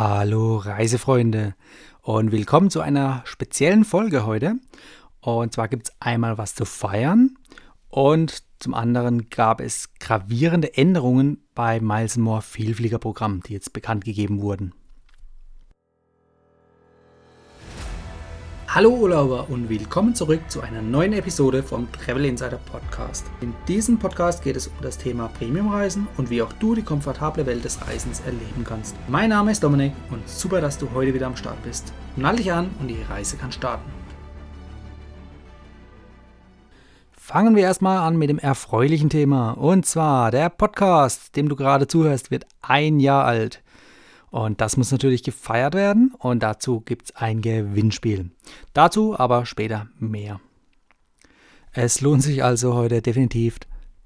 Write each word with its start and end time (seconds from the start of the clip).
Hallo 0.00 0.56
Reisefreunde 0.56 1.54
und 2.00 2.32
willkommen 2.32 2.70
zu 2.70 2.80
einer 2.80 3.20
speziellen 3.26 3.84
Folge 3.84 4.24
heute. 4.24 4.54
Und 5.20 5.52
zwar 5.52 5.68
gibt 5.68 5.88
es 5.88 5.94
einmal 6.00 6.38
was 6.38 6.54
zu 6.54 6.64
feiern 6.64 7.36
und 7.90 8.42
zum 8.60 8.72
anderen 8.72 9.28
gab 9.28 9.60
es 9.60 9.92
gravierende 9.98 10.74
Änderungen 10.74 11.44
bei 11.54 11.80
Miles 11.80 12.16
More 12.16 12.40
Vielfliegerprogramm, 12.40 13.42
die 13.42 13.52
jetzt 13.52 13.74
bekannt 13.74 14.06
gegeben 14.06 14.40
wurden. 14.40 14.72
Hallo 18.72 18.90
Urlauber 18.90 19.50
und 19.50 19.68
willkommen 19.68 20.14
zurück 20.14 20.42
zu 20.46 20.60
einer 20.60 20.80
neuen 20.80 21.12
Episode 21.12 21.60
vom 21.60 21.90
Travel 21.90 22.24
Insider 22.24 22.60
Podcast. 22.70 23.26
In 23.40 23.52
diesem 23.66 23.98
Podcast 23.98 24.44
geht 24.44 24.54
es 24.54 24.68
um 24.68 24.74
das 24.80 24.96
Thema 24.96 25.26
Premiumreisen 25.26 26.06
und 26.16 26.30
wie 26.30 26.40
auch 26.40 26.52
du 26.52 26.76
die 26.76 26.84
komfortable 26.84 27.46
Welt 27.46 27.64
des 27.64 27.84
Reisens 27.84 28.20
erleben 28.20 28.62
kannst. 28.62 28.94
Mein 29.08 29.30
Name 29.30 29.50
ist 29.50 29.64
Dominik 29.64 29.92
und 30.12 30.28
super, 30.28 30.60
dass 30.60 30.78
du 30.78 30.88
heute 30.94 31.12
wieder 31.12 31.26
am 31.26 31.34
Start 31.34 31.60
bist. 31.64 31.92
Nall 32.14 32.36
dich 32.36 32.52
an 32.52 32.70
und 32.78 32.86
die 32.86 33.02
Reise 33.10 33.36
kann 33.36 33.50
starten. 33.50 33.90
Fangen 37.10 37.56
wir 37.56 37.64
erstmal 37.64 37.98
an 37.98 38.18
mit 38.18 38.30
dem 38.30 38.38
erfreulichen 38.38 39.10
Thema. 39.10 39.50
Und 39.50 39.84
zwar 39.84 40.30
der 40.30 40.48
Podcast, 40.48 41.34
dem 41.34 41.48
du 41.48 41.56
gerade 41.56 41.88
zuhörst, 41.88 42.30
wird 42.30 42.46
ein 42.62 43.00
Jahr 43.00 43.24
alt. 43.24 43.64
Und 44.30 44.60
das 44.60 44.76
muss 44.76 44.92
natürlich 44.92 45.22
gefeiert 45.22 45.74
werden 45.74 46.14
und 46.18 46.42
dazu 46.42 46.80
gibt 46.80 47.06
es 47.06 47.16
ein 47.16 47.42
Gewinnspiel. 47.42 48.30
Dazu 48.72 49.18
aber 49.18 49.44
später 49.44 49.88
mehr. 49.98 50.40
Es 51.72 52.00
lohnt 52.00 52.22
sich 52.22 52.42
also 52.44 52.74
heute 52.74 53.02
definitiv 53.02 53.58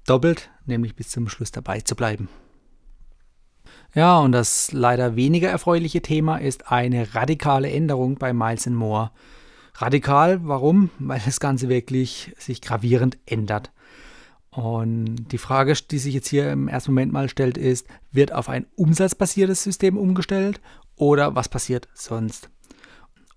doppelt, 0.05 0.49
nämlich 0.65 0.95
bis 0.95 1.09
zum 1.09 1.29
Schluss 1.29 1.51
dabei 1.51 1.81
zu 1.81 1.95
bleiben. 1.95 2.29
Ja, 3.93 4.19
und 4.19 4.33
das 4.33 4.71
leider 4.71 5.15
weniger 5.15 5.49
erfreuliche 5.49 6.01
Thema 6.01 6.37
ist 6.37 6.71
eine 6.71 7.15
radikale 7.15 7.71
Änderung 7.71 8.15
bei 8.15 8.33
Miles 8.33 8.65
More. 8.67 9.11
Radikal, 9.75 10.39
warum? 10.43 10.89
Weil 10.99 11.21
das 11.23 11.39
Ganze 11.39 11.69
wirklich 11.69 12.33
sich 12.37 12.61
gravierend 12.61 13.17
ändert. 13.25 13.71
Und 14.55 15.33
die 15.33 15.37
Frage, 15.37 15.73
die 15.73 15.97
sich 15.97 16.13
jetzt 16.13 16.29
hier 16.29 16.49
im 16.49 16.69
ersten 16.69 16.91
Moment 16.91 17.11
mal 17.11 17.27
stellt, 17.27 17.57
ist, 17.57 17.87
wird 18.13 18.31
auf 18.31 18.47
ein 18.47 18.65
umsatzbasiertes 18.75 19.61
System 19.61 19.97
umgestellt 19.97 20.61
oder 20.95 21.35
was 21.35 21.49
passiert 21.49 21.89
sonst? 21.93 22.49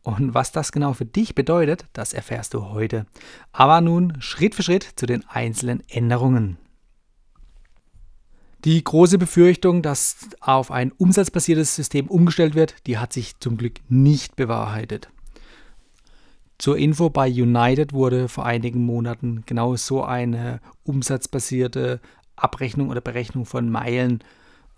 Und 0.03 0.33
was 0.33 0.53
das 0.53 0.71
genau 0.71 0.93
für 0.93 1.05
dich 1.05 1.35
bedeutet, 1.35 1.87
das 1.93 2.13
erfährst 2.13 2.55
du 2.55 2.67
heute. 2.67 3.05
Aber 3.51 3.81
nun 3.81 4.21
Schritt 4.21 4.55
für 4.55 4.63
Schritt 4.63 4.89
zu 4.95 5.07
den 5.07 5.27
einzelnen 5.29 5.83
Änderungen. 5.89 6.57
Die 8.65 8.83
große 8.83 9.19
Befürchtung, 9.19 9.83
dass 9.83 10.19
auf 10.41 10.71
ein 10.71 10.93
umsatzbasiertes 10.93 11.75
System 11.75 12.07
umgestellt 12.07 12.55
wird, 12.55 12.77
die 12.87 12.99
hat 12.99 13.13
sich 13.13 13.41
zum 13.41 13.57
Glück 13.57 13.81
nicht 13.89 14.37
bewahrheitet. 14.37 15.11
Zur 16.59 16.77
Info, 16.77 17.09
bei 17.09 17.29
United 17.29 17.93
wurde 17.93 18.29
vor 18.29 18.45
einigen 18.45 18.85
Monaten 18.85 19.45
genau 19.47 19.77
so 19.77 20.03
eine 20.03 20.61
umsatzbasierte 20.83 22.01
Abrechnung 22.35 22.91
oder 22.91 23.01
Berechnung 23.01 23.47
von 23.47 23.71
Meilen 23.71 24.25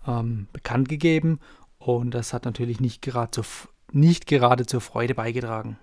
ähm, 0.07 0.47
bekannt 0.53 0.89
gegeben 0.89 1.39
und 1.79 2.11
das 2.11 2.33
hat 2.33 2.45
natürlich 2.45 2.79
nicht 2.79 3.01
gerade, 3.01 3.31
zu, 3.31 3.41
nicht 3.91 4.27
gerade 4.27 4.65
zur 4.67 4.81
Freude 4.81 5.15
beigetragen. 5.15 5.77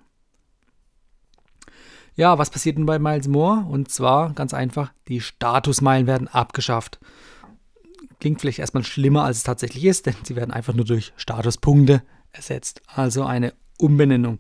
Ja, 2.14 2.38
was 2.38 2.50
passiert 2.50 2.78
denn 2.78 2.86
bei 2.86 2.98
Miles 2.98 3.28
More? 3.28 3.64
Und 3.68 3.90
zwar 3.90 4.32
ganz 4.32 4.54
einfach, 4.54 4.92
die 5.08 5.20
Statusmeilen 5.20 6.06
werden 6.06 6.28
abgeschafft. 6.28 6.98
Klingt 8.20 8.40
vielleicht 8.40 8.58
erstmal 8.58 8.84
schlimmer, 8.84 9.24
als 9.24 9.38
es 9.38 9.42
tatsächlich 9.44 9.84
ist, 9.84 10.06
denn 10.06 10.16
sie 10.24 10.34
werden 10.34 10.50
einfach 10.50 10.74
nur 10.74 10.84
durch 10.84 11.12
Statuspunkte 11.16 12.02
ersetzt. 12.32 12.82
Also 12.86 13.24
eine 13.24 13.54
Umbenennung. 13.78 14.38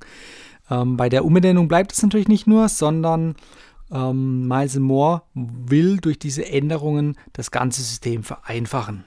Ähm, 0.70 0.96
bei 0.96 1.08
der 1.08 1.24
Umbenennung 1.24 1.68
bleibt 1.68 1.92
es 1.92 2.02
natürlich 2.02 2.28
nicht 2.28 2.46
nur, 2.46 2.68
sondern 2.68 3.36
ähm, 3.90 4.46
Miles 4.46 4.78
More 4.78 5.22
will 5.34 5.98
durch 5.98 6.18
diese 6.18 6.46
Änderungen 6.46 7.16
das 7.32 7.50
ganze 7.50 7.82
System 7.82 8.22
vereinfachen. 8.22 9.04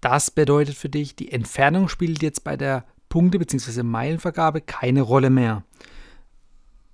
Das 0.00 0.30
bedeutet 0.30 0.74
für 0.76 0.90
dich, 0.90 1.16
die 1.16 1.32
Entfernung 1.32 1.88
spielt 1.88 2.22
jetzt 2.22 2.44
bei 2.44 2.56
der 2.56 2.84
Punkte- 3.08 3.38
bzw. 3.38 3.82
Meilenvergabe 3.82 4.60
keine 4.60 5.00
Rolle 5.00 5.30
mehr. 5.30 5.64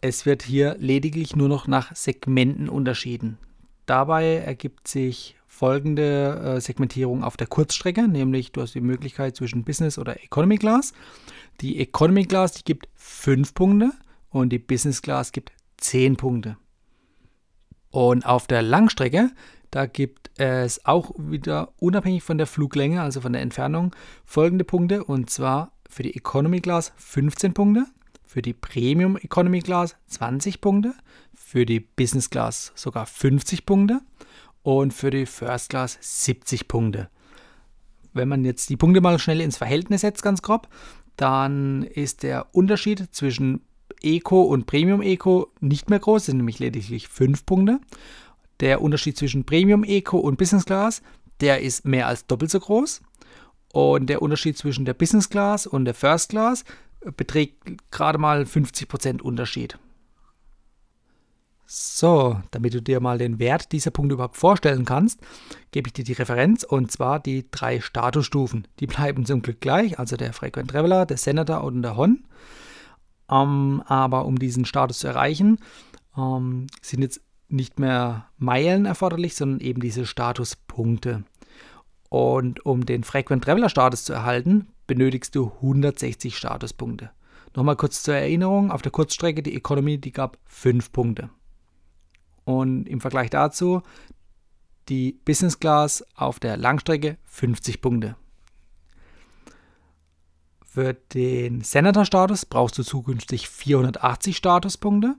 Es 0.00 0.26
wird 0.26 0.42
hier 0.42 0.76
lediglich 0.78 1.34
nur 1.34 1.48
noch 1.48 1.66
nach 1.66 1.94
Segmenten 1.96 2.68
unterschieden. 2.68 3.38
Dabei 3.86 4.36
ergibt 4.36 4.86
sich 4.86 5.39
folgende 5.50 6.56
äh, 6.56 6.60
Segmentierung 6.60 7.24
auf 7.24 7.36
der 7.36 7.48
Kurzstrecke, 7.48 8.06
nämlich 8.06 8.52
du 8.52 8.62
hast 8.62 8.74
die 8.74 8.80
Möglichkeit 8.80 9.36
zwischen 9.36 9.64
Business 9.64 9.98
oder 9.98 10.22
Economy 10.22 10.56
Class. 10.56 10.94
Die 11.60 11.80
Economy 11.80 12.24
Class, 12.24 12.52
die 12.52 12.62
gibt 12.62 12.88
5 12.94 13.52
Punkte 13.52 13.90
und 14.30 14.50
die 14.50 14.60
Business 14.60 15.02
Class 15.02 15.32
gibt 15.32 15.52
10 15.78 16.16
Punkte. 16.16 16.56
Und 17.90 18.24
auf 18.24 18.46
der 18.46 18.62
Langstrecke, 18.62 19.32
da 19.72 19.86
gibt 19.86 20.30
es 20.38 20.86
auch 20.86 21.10
wieder 21.18 21.72
unabhängig 21.78 22.22
von 22.22 22.38
der 22.38 22.46
Fluglänge, 22.46 23.02
also 23.02 23.20
von 23.20 23.32
der 23.32 23.42
Entfernung, 23.42 23.94
folgende 24.24 24.64
Punkte. 24.64 25.04
Und 25.04 25.30
zwar 25.30 25.72
für 25.90 26.04
die 26.04 26.16
Economy 26.16 26.60
Class 26.60 26.92
15 26.96 27.54
Punkte, 27.54 27.86
für 28.24 28.40
die 28.40 28.54
Premium 28.54 29.16
Economy 29.16 29.60
Class 29.60 29.96
20 30.06 30.60
Punkte, 30.60 30.94
für 31.34 31.66
die 31.66 31.80
Business 31.80 32.30
Class 32.30 32.72
sogar 32.76 33.04
50 33.04 33.66
Punkte 33.66 34.00
und 34.62 34.92
für 34.92 35.10
die 35.10 35.26
First 35.26 35.70
Class 35.70 35.98
70 36.00 36.68
Punkte. 36.68 37.08
Wenn 38.12 38.28
man 38.28 38.44
jetzt 38.44 38.68
die 38.70 38.76
Punkte 38.76 39.00
mal 39.00 39.18
schnell 39.18 39.40
ins 39.40 39.56
Verhältnis 39.56 40.00
setzt, 40.02 40.22
ganz 40.22 40.42
grob, 40.42 40.68
dann 41.16 41.82
ist 41.82 42.22
der 42.22 42.54
Unterschied 42.54 43.14
zwischen 43.14 43.62
Eco 44.02 44.42
und 44.42 44.66
Premium 44.66 45.02
Eco 45.02 45.48
nicht 45.60 45.90
mehr 45.90 45.98
groß, 45.98 46.26
sind 46.26 46.38
nämlich 46.38 46.58
lediglich 46.58 47.08
5 47.08 47.44
Punkte. 47.46 47.80
Der 48.60 48.82
Unterschied 48.82 49.16
zwischen 49.16 49.44
Premium 49.44 49.84
Eco 49.84 50.18
und 50.18 50.38
Business 50.38 50.64
Class, 50.64 51.02
der 51.40 51.60
ist 51.60 51.84
mehr 51.84 52.06
als 52.06 52.26
doppelt 52.26 52.50
so 52.50 52.60
groß. 52.60 53.02
Und 53.72 54.08
der 54.08 54.22
Unterschied 54.22 54.58
zwischen 54.58 54.84
der 54.84 54.94
Business 54.94 55.30
Class 55.30 55.66
und 55.66 55.84
der 55.84 55.94
First 55.94 56.30
Class 56.30 56.64
beträgt 57.16 57.90
gerade 57.90 58.18
mal 58.18 58.42
50% 58.42 59.22
Unterschied. 59.22 59.78
So, 61.72 62.40
damit 62.50 62.74
du 62.74 62.82
dir 62.82 62.98
mal 62.98 63.16
den 63.16 63.38
Wert 63.38 63.70
dieser 63.70 63.92
Punkte 63.92 64.14
überhaupt 64.14 64.36
vorstellen 64.36 64.84
kannst, 64.84 65.20
gebe 65.70 65.86
ich 65.86 65.92
dir 65.92 66.02
die 66.02 66.14
Referenz 66.14 66.64
und 66.64 66.90
zwar 66.90 67.20
die 67.20 67.48
drei 67.52 67.80
Statusstufen. 67.80 68.66
Die 68.80 68.88
bleiben 68.88 69.24
zum 69.24 69.40
Glück 69.40 69.60
gleich, 69.60 69.96
also 69.96 70.16
der 70.16 70.32
Frequent 70.32 70.72
Traveler, 70.72 71.06
der 71.06 71.16
Senator 71.16 71.62
und 71.62 71.82
der 71.82 71.96
Hon. 71.96 72.24
Ähm, 73.30 73.84
aber 73.86 74.24
um 74.24 74.36
diesen 74.40 74.64
Status 74.64 74.98
zu 74.98 75.06
erreichen, 75.06 75.58
ähm, 76.18 76.66
sind 76.82 77.02
jetzt 77.02 77.20
nicht 77.46 77.78
mehr 77.78 78.26
Meilen 78.36 78.84
erforderlich, 78.84 79.36
sondern 79.36 79.60
eben 79.60 79.80
diese 79.80 80.06
Statuspunkte. 80.06 81.22
Und 82.08 82.66
um 82.66 82.84
den 82.84 83.04
Frequent 83.04 83.44
Traveler 83.44 83.68
Status 83.68 84.02
zu 84.02 84.12
erhalten, 84.12 84.66
benötigst 84.88 85.36
du 85.36 85.52
160 85.62 86.36
Statuspunkte. 86.36 87.12
Nochmal 87.54 87.76
kurz 87.76 88.02
zur 88.02 88.14
Erinnerung, 88.14 88.72
auf 88.72 88.82
der 88.82 88.90
Kurzstrecke 88.90 89.44
die 89.44 89.54
Economy, 89.54 89.98
die 89.98 90.10
gab 90.10 90.36
5 90.46 90.90
Punkte. 90.90 91.30
Und 92.44 92.88
im 92.88 93.00
Vergleich 93.00 93.30
dazu 93.30 93.82
die 94.88 95.12
Business 95.24 95.58
Class 95.60 96.04
auf 96.16 96.40
der 96.40 96.56
Langstrecke 96.56 97.16
50 97.24 97.80
Punkte. 97.80 98.16
Für 100.66 100.94
den 100.94 101.62
Senator-Status 101.62 102.46
brauchst 102.46 102.78
du 102.78 102.82
zukünftig 102.82 103.48
480 103.48 104.36
Statuspunkte 104.36 105.16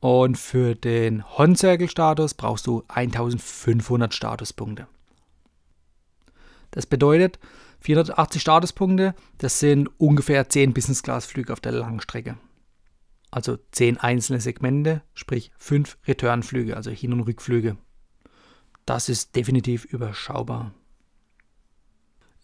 und 0.00 0.36
für 0.36 0.74
den 0.74 1.24
Hon 1.38 1.56
Circle-Status 1.56 2.34
brauchst 2.34 2.66
du 2.66 2.84
1500 2.88 4.12
Statuspunkte. 4.14 4.86
Das 6.70 6.86
bedeutet, 6.86 7.38
480 7.80 8.42
Statuspunkte, 8.42 9.14
das 9.38 9.58
sind 9.58 9.88
ungefähr 9.98 10.48
10 10.48 10.74
Business-Class-Flüge 10.74 11.52
auf 11.52 11.60
der 11.60 11.72
Langstrecke 11.72 12.36
also 13.30 13.58
zehn 13.70 13.96
einzelne 13.96 14.40
Segmente, 14.40 15.02
sprich 15.14 15.52
fünf 15.58 15.98
Returnflüge, 16.06 16.76
also 16.76 16.90
Hin- 16.90 17.12
und 17.12 17.20
Rückflüge. 17.20 17.76
Das 18.86 19.08
ist 19.08 19.36
definitiv 19.36 19.84
überschaubar. 19.84 20.72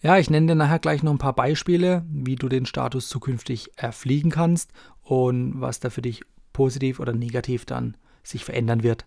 Ja, 0.01 0.19
ich 0.19 0.31
nenne 0.31 0.47
dir 0.47 0.55
nachher 0.55 0.79
gleich 0.79 1.03
noch 1.03 1.13
ein 1.13 1.19
paar 1.19 1.35
Beispiele, 1.35 2.05
wie 2.09 2.37
du 2.37 2.49
den 2.49 2.67
Status 2.67 3.09
zukünftig 3.09 3.71
erfliegen 3.77 4.31
kannst 4.31 4.71
und 5.03 5.61
was 5.61 5.81
da 5.81 5.91
für 5.91 6.03
dich 6.03 6.23
positiv 6.53 7.01
oder 7.01 7.13
negativ 7.13 7.65
dann 7.65 7.97
sich 8.23 8.45
verändern 8.45 8.83
wird. 8.83 9.07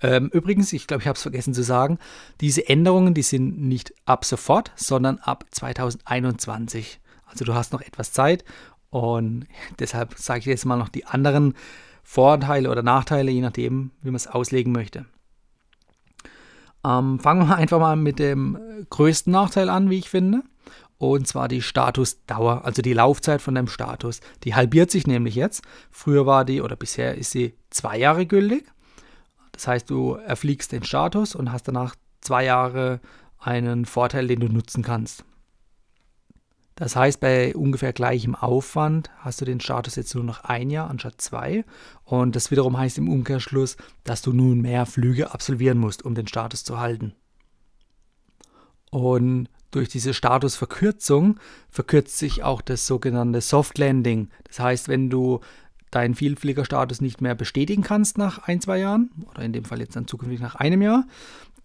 Ähm, 0.00 0.30
übrigens, 0.32 0.72
ich 0.72 0.86
glaube, 0.86 1.02
ich 1.02 1.08
habe 1.08 1.16
es 1.16 1.22
vergessen 1.22 1.54
zu 1.54 1.62
sagen, 1.62 1.98
diese 2.40 2.68
Änderungen, 2.68 3.14
die 3.14 3.22
sind 3.22 3.60
nicht 3.60 3.92
ab 4.04 4.24
sofort, 4.24 4.72
sondern 4.76 5.18
ab 5.18 5.44
2021. 5.50 7.00
Also 7.26 7.44
du 7.44 7.54
hast 7.54 7.72
noch 7.72 7.80
etwas 7.80 8.12
Zeit 8.12 8.44
und 8.90 9.46
deshalb 9.78 10.14
sage 10.16 10.40
ich 10.40 10.46
jetzt 10.46 10.66
mal 10.66 10.76
noch 10.76 10.88
die 10.88 11.06
anderen 11.06 11.54
Vorteile 12.02 12.70
oder 12.70 12.82
Nachteile, 12.82 13.30
je 13.30 13.42
nachdem, 13.42 13.90
wie 14.00 14.08
man 14.08 14.16
es 14.16 14.26
auslegen 14.26 14.72
möchte. 14.72 15.04
Ähm, 16.84 17.18
fangen 17.18 17.46
wir 17.46 17.56
einfach 17.56 17.80
mal 17.80 17.96
mit 17.96 18.18
dem 18.18 18.58
größten 18.90 19.32
Nachteil 19.32 19.68
an, 19.68 19.90
wie 19.90 19.98
ich 19.98 20.08
finde. 20.08 20.42
und 20.96 21.28
zwar 21.28 21.46
die 21.46 21.62
Statusdauer, 21.62 22.64
also 22.64 22.82
die 22.82 22.92
Laufzeit 22.92 23.40
von 23.40 23.54
deinem 23.54 23.68
Status. 23.68 24.20
Die 24.44 24.54
halbiert 24.54 24.90
sich 24.90 25.06
nämlich 25.06 25.36
jetzt. 25.36 25.62
Früher 25.90 26.26
war 26.26 26.44
die 26.44 26.60
oder 26.60 26.74
bisher 26.76 27.14
ist 27.14 27.30
sie 27.30 27.54
zwei 27.70 27.98
Jahre 27.98 28.26
gültig. 28.26 28.64
Das 29.52 29.68
heißt, 29.68 29.90
du 29.90 30.14
erfliegst 30.14 30.72
den 30.72 30.82
Status 30.84 31.34
und 31.34 31.52
hast 31.52 31.68
danach 31.68 31.94
zwei 32.20 32.44
Jahre 32.44 33.00
einen 33.38 33.84
Vorteil, 33.84 34.26
den 34.26 34.40
du 34.40 34.48
nutzen 34.48 34.82
kannst. 34.82 35.24
Das 36.78 36.94
heißt, 36.94 37.18
bei 37.18 37.56
ungefähr 37.56 37.92
gleichem 37.92 38.36
Aufwand 38.36 39.10
hast 39.18 39.40
du 39.40 39.44
den 39.44 39.58
Status 39.58 39.96
jetzt 39.96 40.14
nur 40.14 40.22
noch 40.22 40.44
ein 40.44 40.70
Jahr 40.70 40.88
anstatt 40.88 41.20
zwei. 41.20 41.64
Und 42.04 42.36
das 42.36 42.52
wiederum 42.52 42.78
heißt 42.78 42.98
im 42.98 43.08
Umkehrschluss, 43.08 43.76
dass 44.04 44.22
du 44.22 44.32
nun 44.32 44.60
mehr 44.60 44.86
Flüge 44.86 45.32
absolvieren 45.32 45.78
musst, 45.78 46.04
um 46.04 46.14
den 46.14 46.28
Status 46.28 46.62
zu 46.62 46.78
halten. 46.78 47.16
Und 48.92 49.48
durch 49.72 49.88
diese 49.88 50.14
Statusverkürzung 50.14 51.40
verkürzt 51.68 52.16
sich 52.16 52.44
auch 52.44 52.62
das 52.62 52.86
sogenannte 52.86 53.40
Soft 53.40 53.76
Landing. 53.76 54.28
Das 54.44 54.60
heißt, 54.60 54.86
wenn 54.86 55.10
du 55.10 55.40
deinen 55.90 56.14
Vielfliegerstatus 56.14 57.00
nicht 57.00 57.20
mehr 57.20 57.34
bestätigen 57.34 57.82
kannst 57.82 58.18
nach 58.18 58.38
ein, 58.46 58.60
zwei 58.60 58.78
Jahren, 58.78 59.10
oder 59.30 59.42
in 59.42 59.52
dem 59.52 59.64
Fall 59.64 59.80
jetzt 59.80 59.96
dann 59.96 60.06
zukünftig 60.06 60.38
nach 60.38 60.54
einem 60.54 60.80
Jahr, 60.80 61.06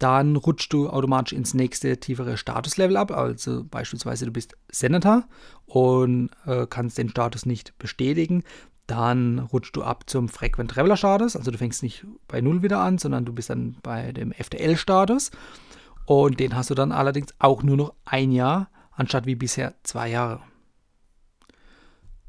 dann 0.04 0.36
rutschst 0.36 0.74
du 0.74 0.90
automatisch 0.90 1.32
ins 1.32 1.54
nächste 1.54 1.98
tiefere 1.98 2.36
Statuslevel 2.36 2.98
ab. 2.98 3.12
Also 3.12 3.64
beispielsweise 3.64 4.26
du 4.26 4.32
bist 4.32 4.58
Senator 4.70 5.24
und 5.66 6.30
äh, 6.46 6.68
kannst 6.70 6.98
den 6.98 7.08
Status 7.08 7.46
nicht 7.46 7.78
bestätigen. 7.80 8.44
Dann 8.86 9.40
rutschst 9.40 9.78
du 9.78 9.84
ab 9.84 10.04
zum 10.08 10.28
Frequent 10.28 10.72
Traveler 10.72 10.98
Status. 10.98 11.38
Also 11.38 11.52
du 11.52 11.58
fängst 11.58 11.84
nicht 11.84 12.06
bei 12.28 12.42
0 12.42 12.64
wieder 12.64 12.80
an, 12.80 12.98
sondern 12.98 13.24
du 13.24 13.32
bist 13.32 13.50
dann 13.50 13.78
bei 13.82 14.12
dem 14.12 14.34
FTL-Status. 14.34 15.32
Und 16.06 16.38
den 16.42 16.54
hast 16.54 16.70
du 16.70 16.76
dann 16.76 16.92
allerdings 16.92 17.34
auch 17.40 17.64
nur 17.64 17.78
noch 17.78 17.94
ein 18.04 18.34
Jahr, 18.34 18.68
anstatt 18.92 19.26
wie 19.26 19.36
bisher 19.36 19.74
zwei 19.84 20.10
Jahre. 20.10 20.42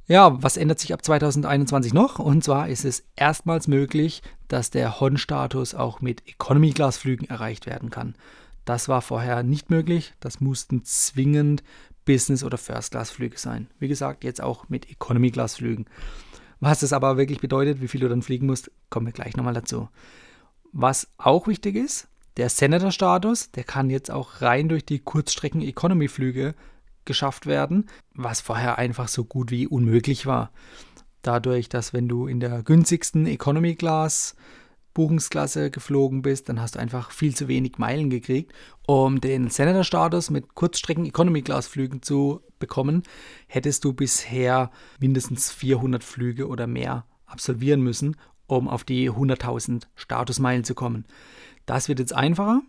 Ja, 0.06 0.42
was 0.42 0.58
ändert 0.58 0.80
sich 0.80 0.92
ab 0.92 1.02
2021 1.02 1.94
noch? 1.94 2.18
Und 2.18 2.44
zwar 2.44 2.68
ist 2.68 2.84
es 2.84 3.04
erstmals 3.16 3.68
möglich, 3.68 4.22
dass 4.48 4.70
der 4.70 5.00
Hon-Status 5.00 5.74
auch 5.74 6.02
mit 6.02 6.28
Economy-Class-Flügen 6.28 7.26
erreicht 7.28 7.64
werden 7.64 7.88
kann. 7.90 8.14
Das 8.66 8.88
war 8.88 9.00
vorher 9.00 9.42
nicht 9.42 9.70
möglich. 9.70 10.12
Das 10.20 10.40
mussten 10.40 10.84
zwingend 10.84 11.62
Business- 12.04 12.44
oder 12.44 12.58
First-Class-Flüge 12.58 13.38
sein. 13.38 13.68
Wie 13.78 13.88
gesagt, 13.88 14.24
jetzt 14.24 14.42
auch 14.42 14.68
mit 14.68 14.90
Economy-Class-Flügen. 14.90 15.86
Was 16.60 16.80
das 16.80 16.92
aber 16.92 17.16
wirklich 17.16 17.40
bedeutet, 17.40 17.80
wie 17.80 17.88
viel 17.88 18.00
du 18.00 18.08
dann 18.08 18.22
fliegen 18.22 18.46
musst, 18.46 18.70
kommen 18.90 19.06
wir 19.06 19.12
gleich 19.12 19.36
nochmal 19.36 19.54
dazu. 19.54 19.88
Was 20.72 21.08
auch 21.16 21.46
wichtig 21.46 21.76
ist, 21.76 22.08
der 22.36 22.50
Senator-Status, 22.50 23.52
der 23.52 23.64
kann 23.64 23.88
jetzt 23.88 24.10
auch 24.10 24.42
rein 24.42 24.68
durch 24.68 24.84
die 24.84 24.98
Kurzstrecken-Economy-Flüge 24.98 26.54
geschafft 27.04 27.46
werden, 27.46 27.86
was 28.14 28.40
vorher 28.40 28.78
einfach 28.78 29.08
so 29.08 29.24
gut 29.24 29.50
wie 29.50 29.66
unmöglich 29.66 30.26
war. 30.26 30.50
Dadurch, 31.22 31.68
dass 31.68 31.92
wenn 31.92 32.08
du 32.08 32.26
in 32.26 32.40
der 32.40 32.62
günstigsten 32.62 33.26
Economy 33.26 33.74
Class 33.76 34.36
Buchungsklasse 34.94 35.70
geflogen 35.70 36.22
bist, 36.22 36.48
dann 36.48 36.60
hast 36.60 36.76
du 36.76 36.78
einfach 36.78 37.10
viel 37.10 37.34
zu 37.34 37.48
wenig 37.48 37.78
Meilen 37.78 38.10
gekriegt. 38.10 38.52
Um 38.86 39.20
den 39.20 39.50
Senator-Status 39.50 40.30
mit 40.30 40.54
Kurzstrecken 40.54 41.04
Economy 41.04 41.42
Class 41.42 41.66
Flügen 41.66 42.00
zu 42.00 42.40
bekommen, 42.60 43.02
hättest 43.48 43.84
du 43.84 43.92
bisher 43.92 44.70
mindestens 45.00 45.50
400 45.50 46.04
Flüge 46.04 46.46
oder 46.46 46.66
mehr 46.66 47.04
absolvieren 47.26 47.80
müssen, 47.80 48.16
um 48.46 48.68
auf 48.68 48.84
die 48.84 49.10
100.000 49.10 49.82
Statusmeilen 49.96 50.62
zu 50.62 50.74
kommen. 50.74 51.04
Das 51.66 51.88
wird 51.88 51.98
jetzt 51.98 52.14
einfacher, 52.14 52.62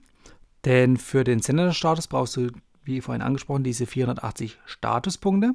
denn 0.66 0.98
für 0.98 1.24
den 1.24 1.42
Senator-Status 1.42 2.08
brauchst 2.08 2.38
du, 2.38 2.50
wie 2.86 3.02
vorhin 3.02 3.22
angesprochen, 3.22 3.64
diese 3.64 3.86
480 3.86 4.58
Statuspunkte. 4.66 5.54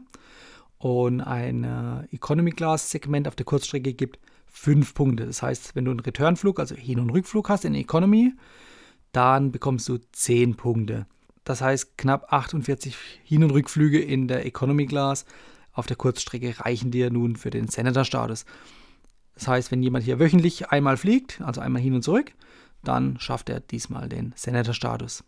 Und 0.79 1.21
ein 1.21 1.65
äh, 1.65 2.15
Economy-Class-Segment 2.15 3.29
auf 3.29 3.37
der 3.37 3.47
Kurzstrecke 3.47 3.93
gibt 3.93 4.19
5 4.47 4.95
Punkte. 4.95 5.27
Das 5.27 5.43
heißt, 5.43 5.77
wenn 5.77 5.85
du 5.85 5.91
einen 5.91 6.01
Returnflug, 6.01 6.59
also 6.59 6.75
Hin- 6.75 7.01
und 7.01 7.11
Rückflug 7.11 7.49
hast 7.49 7.65
in 7.65 7.75
Economy, 7.75 8.33
dann 9.13 9.53
bekommst 9.53 9.89
du 9.89 9.99
10 10.13 10.57
Punkte. 10.57 11.07
Das 11.45 11.61
heißt, 11.61 11.99
knapp 11.99 12.33
48 12.33 12.97
Hin- 13.25 13.45
und 13.45 13.51
Rückflüge 13.51 14.01
in 14.01 14.29
der 14.29 14.47
Economy 14.47 14.87
Class 14.87 15.25
auf 15.73 15.87
der 15.87 15.97
Kurzstrecke 15.97 16.59
reichen 16.61 16.91
dir 16.91 17.11
nun 17.11 17.37
für 17.37 17.51
den 17.51 17.69
Senator-Status. 17.69 18.45
Das 19.35 19.49
heißt, 19.49 19.71
wenn 19.71 19.83
jemand 19.83 20.05
hier 20.05 20.19
wöchentlich 20.19 20.69
einmal 20.69 20.97
fliegt, 20.97 21.41
also 21.41 21.61
einmal 21.61 21.81
hin 21.81 21.95
und 21.95 22.03
zurück, 22.03 22.33
dann 22.83 23.19
schafft 23.19 23.49
er 23.49 23.61
diesmal 23.61 24.09
den 24.09 24.33
Senator-Status. 24.37 25.25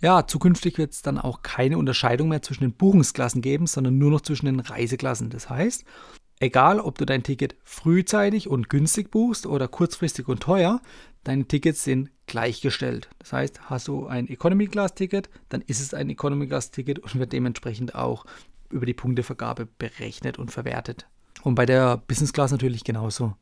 Ja, 0.00 0.26
zukünftig 0.26 0.76
wird 0.76 0.92
es 0.92 1.02
dann 1.02 1.18
auch 1.18 1.42
keine 1.42 1.78
Unterscheidung 1.78 2.28
mehr 2.28 2.42
zwischen 2.42 2.64
den 2.64 2.74
Buchungsklassen 2.74 3.40
geben, 3.40 3.66
sondern 3.66 3.98
nur 3.98 4.10
noch 4.10 4.20
zwischen 4.20 4.46
den 4.46 4.60
Reiseklassen. 4.60 5.30
Das 5.30 5.48
heißt, 5.48 5.84
egal 6.38 6.80
ob 6.80 6.98
du 6.98 7.06
dein 7.06 7.22
Ticket 7.22 7.56
frühzeitig 7.64 8.48
und 8.48 8.68
günstig 8.68 9.10
buchst 9.10 9.46
oder 9.46 9.68
kurzfristig 9.68 10.28
und 10.28 10.42
teuer, 10.42 10.82
deine 11.24 11.46
Tickets 11.46 11.82
sind 11.84 12.10
gleichgestellt. 12.26 13.08
Das 13.18 13.32
heißt, 13.32 13.70
hast 13.70 13.88
du 13.88 14.06
ein 14.06 14.28
Economy 14.28 14.66
Class 14.66 14.94
Ticket, 14.94 15.30
dann 15.48 15.62
ist 15.62 15.80
es 15.80 15.94
ein 15.94 16.10
Economy 16.10 16.46
Class 16.46 16.70
Ticket 16.70 16.98
und 16.98 17.18
wird 17.18 17.32
dementsprechend 17.32 17.94
auch 17.94 18.26
über 18.68 18.84
die 18.84 18.94
Punktevergabe 18.94 19.66
berechnet 19.78 20.38
und 20.38 20.50
verwertet. 20.50 21.06
Und 21.42 21.54
bei 21.54 21.66
der 21.66 21.96
Business 21.96 22.32
Class 22.32 22.50
natürlich 22.50 22.84
genauso. 22.84 23.34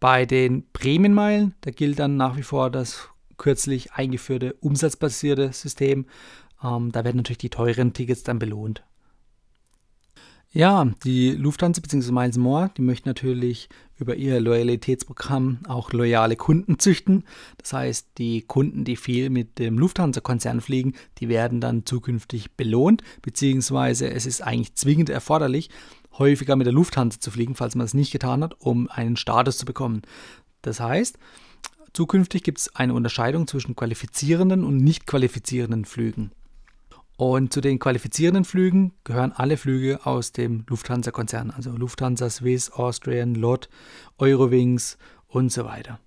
Bei 0.00 0.24
den 0.24 0.66
Prämienmeilen, 0.72 1.54
da 1.60 1.70
gilt 1.70 1.98
dann 1.98 2.16
nach 2.16 2.36
wie 2.36 2.42
vor 2.42 2.70
das 2.70 3.08
kürzlich 3.40 3.92
eingeführte 3.92 4.52
umsatzbasierte 4.60 5.52
System. 5.52 6.06
Ähm, 6.62 6.92
da 6.92 7.04
werden 7.04 7.16
natürlich 7.16 7.38
die 7.38 7.50
teuren 7.50 7.92
Tickets 7.92 8.22
dann 8.22 8.38
belohnt. 8.38 8.84
Ja, 10.52 10.84
die 11.04 11.30
Lufthansa 11.30 11.80
bzw. 11.80 12.10
Miles 12.10 12.36
More, 12.36 12.70
die 12.76 12.82
möchten 12.82 13.08
natürlich 13.08 13.68
über 13.96 14.16
ihr 14.16 14.40
Loyalitätsprogramm 14.40 15.60
auch 15.68 15.92
loyale 15.92 16.34
Kunden 16.34 16.78
züchten. 16.78 17.24
Das 17.56 17.72
heißt, 17.72 18.08
die 18.18 18.42
Kunden, 18.42 18.84
die 18.84 18.96
viel 18.96 19.30
mit 19.30 19.58
dem 19.58 19.78
Lufthansa-Konzern 19.78 20.60
fliegen, 20.60 20.94
die 21.18 21.28
werden 21.28 21.60
dann 21.60 21.86
zukünftig 21.86 22.52
belohnt, 22.56 23.02
beziehungsweise 23.22 24.10
es 24.10 24.26
ist 24.26 24.42
eigentlich 24.42 24.74
zwingend 24.74 25.08
erforderlich, 25.08 25.70
häufiger 26.18 26.56
mit 26.56 26.66
der 26.66 26.74
Lufthansa 26.74 27.20
zu 27.20 27.30
fliegen, 27.30 27.54
falls 27.54 27.76
man 27.76 27.84
es 27.84 27.94
nicht 27.94 28.10
getan 28.10 28.42
hat, 28.42 28.56
um 28.58 28.88
einen 28.90 29.16
Status 29.16 29.56
zu 29.56 29.64
bekommen. 29.64 30.02
Das 30.62 30.80
heißt, 30.80 31.16
zukünftig 31.92 32.42
gibt 32.42 32.58
es 32.58 32.74
eine 32.76 32.94
Unterscheidung 32.94 33.46
zwischen 33.46 33.76
qualifizierenden 33.76 34.64
und 34.64 34.78
nicht 34.78 35.06
qualifizierenden 35.06 35.84
Flügen. 35.84 36.32
Und 37.16 37.52
zu 37.52 37.60
den 37.60 37.78
qualifizierenden 37.78 38.44
Flügen 38.44 38.94
gehören 39.04 39.32
alle 39.32 39.58
Flüge 39.58 40.06
aus 40.06 40.32
dem 40.32 40.64
Lufthansa-Konzern, 40.66 41.50
also 41.50 41.70
Lufthansa, 41.70 42.30
Swiss, 42.30 42.70
Austrian, 42.70 43.34
LOT, 43.34 43.68
Eurowings 44.16 44.96
und 45.28 45.52
so 45.52 45.66
weiter. 45.66 46.00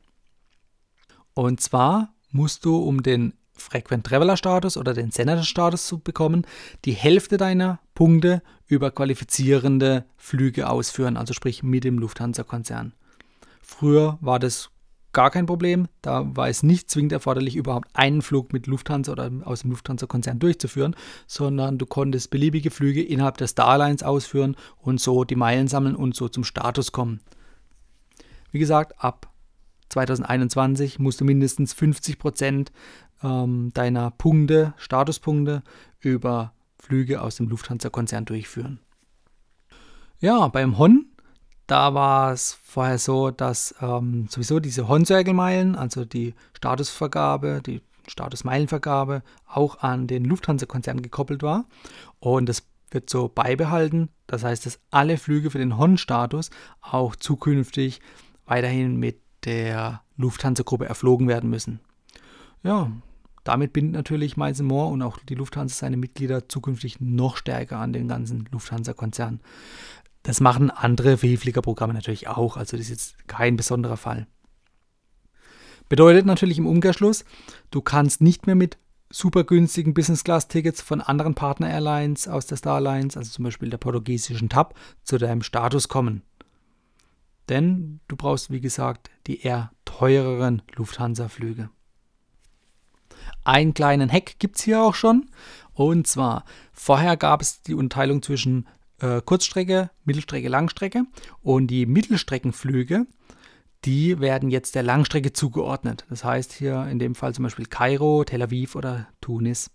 Und 1.36 1.62
zwar 1.62 2.14
musst 2.32 2.66
du, 2.66 2.78
um 2.78 3.04
den 3.04 3.34
Frequent 3.56 4.08
Traveler 4.08 4.38
Status 4.38 4.76
oder 4.76 4.96
den 4.96 5.12
Senator 5.12 5.44
Status 5.44 5.86
zu 5.86 6.00
bekommen, 6.00 6.48
die 6.86 6.94
Hälfte 6.94 7.38
deiner 7.38 7.80
Punkte 7.94 8.42
über 8.66 8.90
qualifizierende 8.90 10.06
Flüge 10.18 10.68
ausführen, 10.68 11.18
also 11.18 11.34
sprich 11.34 11.62
mit 11.62 11.84
dem 11.84 12.00
Lufthansa-Konzern. 12.00 12.94
Früher 13.62 14.18
war 14.22 14.40
das 14.40 14.72
gar 15.14 15.32
kein 15.32 15.46
Problem. 15.46 15.88
Da 16.02 16.36
war 16.36 16.50
es 16.50 16.64
nicht 16.64 16.90
zwingend 16.90 17.12
erforderlich, 17.12 17.56
überhaupt 17.56 17.88
einen 17.94 18.22
Flug 18.22 18.52
mit 18.52 18.68
Lufthansa 18.68 19.12
oder 19.12 19.32
aus 19.46 19.62
dem 19.62 19.72
Lufthansa-Konzern 19.72 20.40
durchzuführen, 20.40 20.96
sondern 21.28 21.78
du 21.78 21.86
konntest 21.86 22.32
beliebige 22.32 22.72
Flüge 22.72 23.04
innerhalb 23.04 23.38
der 23.38 23.48
Starlines 23.48 24.04
ausführen 24.04 24.56
und 24.78 25.00
so 25.00 25.24
die 25.24 25.36
Meilen 25.36 25.68
sammeln 25.68 25.96
und 25.96 26.16
so 26.16 26.28
zum 26.28 26.44
Status 26.44 26.92
kommen. 26.92 27.22
Wie 28.52 28.60
gesagt, 28.60 29.02
ab 29.04 29.32
2021 29.90 31.00
musst 31.00 31.22
du 31.22 31.26
mindestens 31.26 31.74
50 31.74 32.20
Prozent 32.20 32.72
ähm, 33.24 33.72
deiner 33.74 34.12
Punkte, 34.12 34.74
Statuspunkte 34.78 35.64
über 36.00 36.54
Flüge 36.78 37.22
aus 37.22 37.36
dem 37.36 37.48
Lufthansa-Konzern 37.48 38.26
durchführen. 38.26 38.80
Ja, 40.20 40.48
beim 40.48 40.78
Hon, 40.78 41.08
da 41.68 41.94
war 41.94 42.34
es 42.34 42.60
vorher 42.64 42.98
so, 42.98 43.32
dass 43.32 43.74
ähm, 43.82 44.28
sowieso 44.30 44.60
diese 44.60 44.88
Hon-Circle-Meilen, 44.88 45.76
also 45.76 46.06
die 46.06 46.34
Statusvergabe, 46.54 47.62
die 47.66 47.82
Statusmeilenvergabe, 48.08 49.24
auch 49.48 49.80
an 49.80 50.08
den 50.08 50.26
Lufthansa-Konzern 50.26 51.02
gekoppelt 51.02 51.42
war. 51.42 51.66
Und 52.20 52.50
das 52.50 52.64
wird 52.92 53.10
so 53.10 53.30
beibehalten. 53.30 54.10
Das 54.28 54.44
heißt, 54.44 54.66
dass 54.66 54.80
alle 54.92 55.18
Flüge 55.18 55.52
für 55.52 55.58
den 55.58 55.78
Hon-Status 55.78 56.50
auch 56.82 57.16
zukünftig 57.16 58.02
weiterhin 58.46 58.98
mit 58.98 59.22
der 59.46 60.02
Lufthansa-Gruppe 60.18 60.86
erflogen 60.86 61.28
werden 61.28 61.50
müssen. 61.50 61.80
Ja, 62.62 62.92
damit 63.44 63.74
bindet 63.74 63.94
natürlich 63.94 64.38
Miles 64.38 64.62
More 64.62 64.92
und 64.92 65.02
auch 65.02 65.18
die 65.18 65.36
Lufthansa 65.36 65.76
seine 65.76 65.98
Mitglieder 65.98 66.48
zukünftig 66.48 67.02
noch 67.02 67.36
stärker 67.36 67.78
an 67.78 67.92
den 67.92 68.08
ganzen 68.08 68.48
Lufthansa-Konzern. 68.52 69.42
Das 70.24 70.40
machen 70.40 70.72
andere 70.72 71.18
Vielfliegerprogramme 71.18 71.94
natürlich 71.94 72.28
auch, 72.28 72.58
also 72.58 72.78
das 72.78 72.86
ist 72.86 72.90
jetzt 72.90 73.28
kein 73.28 73.58
besonderer 73.58 73.98
Fall. 73.98 74.28
Bedeutet 75.90 76.26
natürlich 76.26 76.58
im 76.58 76.66
Umkehrschluss, 76.66 77.26
du 77.70 77.82
kannst 77.82 78.22
nicht 78.22 78.48
mehr 78.48 78.56
mit 78.56 78.78
super 79.10 79.44
günstigen 79.44 79.94
Business-Class-Tickets 79.94 80.82
von 80.82 81.02
anderen 81.02 81.36
Partner-Airlines 81.36 82.28
aus 82.28 82.48
der 82.48 82.58
Star 82.58 82.78
Alliance, 82.78 83.20
also 83.20 83.32
zum 83.32 83.44
Beispiel 83.44 83.70
der 83.70 83.78
portugiesischen 83.78 84.50
TAP, 84.50 84.74
zu 85.04 85.18
deinem 85.18 85.44
Status 85.44 85.88
kommen. 85.88 86.24
Denn 87.50 88.00
du 88.08 88.16
brauchst, 88.16 88.50
wie 88.50 88.62
gesagt, 88.62 89.12
die 89.28 89.42
eher 89.42 89.72
teureren 89.86 90.62
Lufthansa-Flüge. 90.76 91.70
Einen 93.44 93.74
kleinen 93.74 94.12
Hack 94.12 94.40
gibt 94.40 94.58
es 94.58 94.64
hier 94.64 94.82
auch 94.82 94.96
schon. 94.96 95.30
Und 95.74 96.08
zwar, 96.08 96.46
vorher 96.72 97.18
gab 97.18 97.42
es 97.42 97.62
die 97.62 97.74
Unterteilung 97.74 98.22
zwischen 98.22 98.68
äh, 99.04 99.22
Kurzstrecke, 99.24 99.92
Mittelstrecke, 100.06 100.48
Langstrecke. 100.48 101.04
Und 101.42 101.68
die 101.68 101.86
Mittelstreckenflüge, 101.86 103.06
die 103.86 104.20
werden 104.20 104.50
jetzt 104.50 104.76
der 104.76 104.84
Langstrecke 104.84 105.34
zugeordnet. 105.34 106.06
Das 106.10 106.24
heißt 106.24 106.54
hier 106.54 106.88
in 106.88 107.00
dem 107.00 107.16
Fall 107.16 107.34
zum 107.34 107.44
Beispiel 107.44 107.66
Kairo, 107.66 108.24
Tel 108.24 108.42
Aviv 108.42 108.76
oder 108.76 109.08
Tunis. 109.20 109.70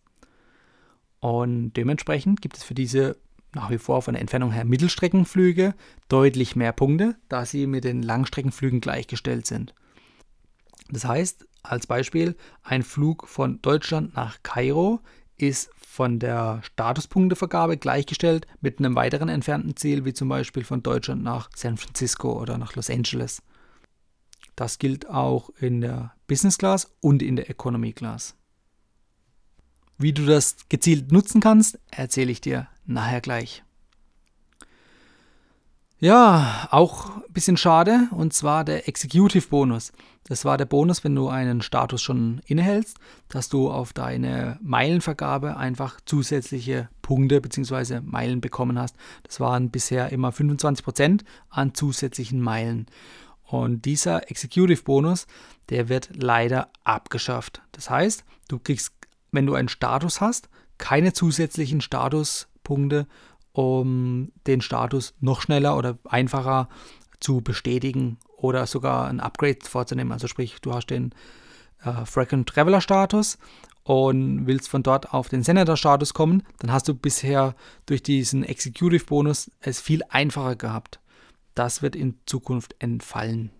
Und 1.21 1.75
dementsprechend 1.75 2.41
gibt 2.41 2.57
es 2.57 2.65
für 2.65 2.75
diese 2.75 3.17
nach 3.55 3.71
wie 3.71 3.79
vor 3.79 4.03
von 4.03 4.15
der 4.15 4.21
Entfernung 4.21 4.53
her 4.53 4.65
Mittelstreckenflüge 4.65 5.75
deutlich 6.09 6.55
mehr 6.55 6.73
Punkte, 6.73 7.17
da 7.29 7.47
sie 7.47 7.67
mit 7.67 7.85
den 7.85 8.03
Langstreckenflügen 8.03 8.81
gleichgestellt 8.81 9.47
sind. 9.47 9.75
Das 10.91 11.05
heißt, 11.05 11.47
als 11.63 11.87
Beispiel, 11.87 12.37
ein 12.63 12.83
Flug 12.83 13.27
von 13.27 13.61
Deutschland 13.63 14.15
nach 14.15 14.43
Kairo 14.43 15.01
ist 15.39 15.71
von 15.77 16.19
der 16.19 16.61
Statuspunktevergabe 16.63 17.77
gleichgestellt 17.77 18.47
mit 18.61 18.79
einem 18.79 18.95
weiteren 18.95 19.29
entfernten 19.29 19.77
Ziel, 19.77 20.05
wie 20.05 20.13
zum 20.13 20.29
Beispiel 20.29 20.65
von 20.65 20.83
Deutschland 20.83 21.23
nach 21.23 21.51
San 21.57 21.77
Francisco 21.77 22.41
oder 22.41 22.59
nach 22.59 22.77
Los 22.77 22.91
Angeles. 22.91 23.43
Das 24.55 24.79
gilt 24.79 25.09
auch 25.09 25.51
in 25.59 25.81
der 25.81 26.13
Business 26.27 26.59
Class 26.59 26.95
und 27.01 27.23
in 27.23 27.37
der 27.37 27.49
Economy 27.49 27.93
Class. 27.93 28.35
Wie 29.97 30.13
du 30.13 30.27
das 30.27 30.57
gezielt 30.69 31.11
nutzen 31.11 31.41
kannst, 31.41 31.79
erzähle 31.91 32.31
ich 32.31 32.41
dir 32.41 32.69
nachher 32.87 33.21
gleich. 33.21 33.65
Ja, 36.01 36.69
auch 36.71 37.17
ein 37.17 37.33
bisschen 37.33 37.57
schade, 37.57 38.07
und 38.13 38.33
zwar 38.33 38.65
der 38.65 38.87
Executive 38.87 39.49
Bonus. 39.49 39.91
Das 40.23 40.45
war 40.45 40.57
der 40.57 40.67
Bonus, 40.67 41.03
wenn 41.03 41.17
du 41.17 41.29
einen 41.29 41.61
Status 41.61 42.03
schon 42.03 42.41
innehältst, 42.47 42.99
dass 43.29 43.49
du 43.49 43.69
auf 43.69 43.93
deine 43.93 44.59
Meilenvergabe 44.63 45.57
einfach 45.57 46.01
zusätzliche 46.05 46.89
Punkte 47.03 47.41
bzw. 47.41 48.01
Meilen 48.01 48.41
bekommen 48.41 48.79
hast. 48.79 48.95
Das 49.25 49.41
waren 49.41 49.71
bisher 49.71 50.13
immer 50.13 50.31
25% 50.31 51.23
an 51.51 51.75
zusätzlichen 51.75 52.41
Meilen. 52.41 52.87
Und 53.43 53.85
dieser 53.85 54.31
Executive 54.31 54.85
Bonus, 54.85 55.27
der 55.69 55.89
wird 55.89 56.11
leider 56.15 56.69
abgeschafft. 56.85 57.61
Das 57.73 57.91
heißt, 57.91 58.25
du 58.47 58.61
kriegst, 58.61 58.93
wenn 59.33 59.47
du 59.47 59.55
einen 59.55 59.69
Status 59.69 60.21
hast, 60.21 60.49
keine 60.77 61.13
zusätzlichen 61.13 61.81
Statuspunkte 61.81 63.09
um 63.59 64.31
den 64.47 64.61
Status 64.61 65.15
noch 65.19 65.43
schneller 65.43 65.77
oder 65.77 65.99
einfacher 66.05 66.69
zu 67.19 67.41
bestätigen 67.41 68.19
oder 68.37 68.69
sogar 68.69 69.09
ein 69.09 69.19
Upgrade 69.19 69.59
vorzunehmen. 69.65 70.13
Also 70.13 70.29
sprich, 70.29 70.61
du 70.63 70.73
hast 70.73 70.91
den 70.91 71.13
äh, 71.83 72.05
Frequent 72.05 72.49
Traveler 72.49 72.81
Status 72.81 73.37
und 73.83 74.47
willst 74.47 74.69
von 74.69 74.85
dort 74.85 75.13
auf 75.13 75.29
den 75.29 75.43
Senator 75.43 75.77
Status 75.77 76.15
kommen, 76.15 76.45
dann 76.61 76.71
hast 76.71 76.87
du 76.87 76.95
bisher 76.95 77.57
durch 77.87 78.01
diesen 78.01 78.45
Executive 78.45 79.07
Bonus 79.07 79.51
es 79.59 79.81
viel 79.81 80.03
einfacher 80.09 80.55
gehabt. 80.55 81.01
Das 81.57 81.83
wird 81.83 81.97
in 81.97 82.15
Zukunft 82.27 82.77
entfallen. 82.79 83.51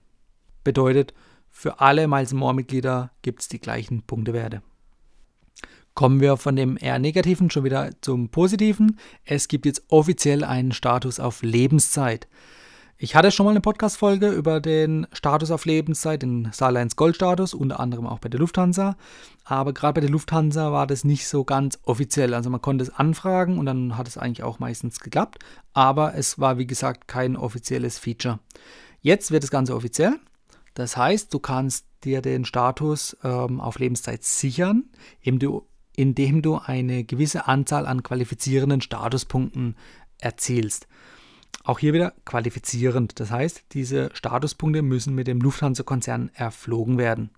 Bedeutet, 0.63 1.13
für 1.51 1.81
alle 1.81 2.07
Miles 2.07 2.33
More 2.33 2.55
Mitglieder 2.55 3.11
gibt 3.23 3.41
es 3.41 3.49
die 3.49 3.59
gleichen 3.59 4.03
Punktewerte. 4.03 4.63
Kommen 5.99 6.21
wir 6.21 6.37
von 6.37 6.55
dem 6.55 6.79
eher 6.81 7.01
negativen 7.01 7.51
schon 7.51 7.65
wieder 7.65 7.91
zum 8.03 8.29
positiven. 8.29 9.01
Es 9.25 9.49
gibt 9.49 9.67
jetzt 9.67 9.83
offiziell 9.89 10.45
einen 10.45 10.71
Status 10.71 11.19
auf 11.19 11.43
Lebenszeit. 11.43 12.29
Ich 12.99 13.17
hatte 13.17 13.33
schon 13.33 13.47
mal 13.47 13.51
eine 13.51 13.61
Podcast-Folge 13.61 14.29
über 14.29 14.61
den 14.61 15.09
Status 15.13 15.51
auf 15.51 15.65
Lebenszeit, 15.65 16.23
den 16.23 16.53
Starlines 16.53 16.95
Gold-Status, 16.95 17.53
unter 17.53 17.81
anderem 17.81 18.07
auch 18.07 18.21
bei 18.21 18.29
der 18.29 18.39
Lufthansa. 18.39 18.97
Aber 19.43 19.73
gerade 19.73 19.95
bei 19.95 20.01
der 20.03 20.11
Lufthansa 20.11 20.71
war 20.71 20.87
das 20.87 21.03
nicht 21.03 21.27
so 21.27 21.43
ganz 21.43 21.81
offiziell. 21.83 22.33
Also 22.33 22.49
man 22.49 22.63
konnte 22.63 22.85
es 22.85 22.95
anfragen 22.95 23.59
und 23.59 23.67
dann 23.67 23.99
hat 23.99 24.07
es 24.07 24.17
eigentlich 24.17 24.45
auch 24.45 24.61
meistens 24.61 25.01
geklappt. 25.01 25.39
Aber 25.73 26.15
es 26.15 26.39
war, 26.39 26.59
wie 26.59 26.69
gesagt, 26.69 27.09
kein 27.09 27.37
offizielles 27.37 27.99
Feature. 27.99 28.39
Jetzt 29.01 29.33
wird 29.33 29.43
das 29.43 29.51
Ganze 29.51 29.75
offiziell. 29.75 30.15
Das 30.75 30.97
heißt, 30.97 31.35
du 31.35 31.41
kannst 31.41 31.87
dir 32.05 32.23
den 32.23 32.45
Status 32.45 33.17
ähm, 33.25 33.61
auf 33.61 33.81
Lebenszeit 33.81 34.23
sichern, 34.23 34.85
indem 35.23 35.41
du 35.41 35.67
indem 35.99 36.43
du 36.43 36.59
eine 36.59 37.03
gewisse 37.03 37.49
Anzahl 37.49 37.85
an 37.85 38.05
qualifizierenden 38.05 38.81
Statuspunkten 38.81 39.75
erzielst. 40.19 40.87
Auch 41.65 41.81
hier 41.81 41.93
wieder 41.93 42.13
qualifizierend. 42.25 43.19
Das 43.19 43.33
heißt, 43.33 43.65
diese 43.73 44.11
Statuspunkte 44.13 44.83
müssen 44.83 45.17
mit 45.17 45.27
dem 45.27 45.41
Lufthansa-Konzern 45.41 46.31
erflogen 46.35 46.99
werden. 46.99 47.31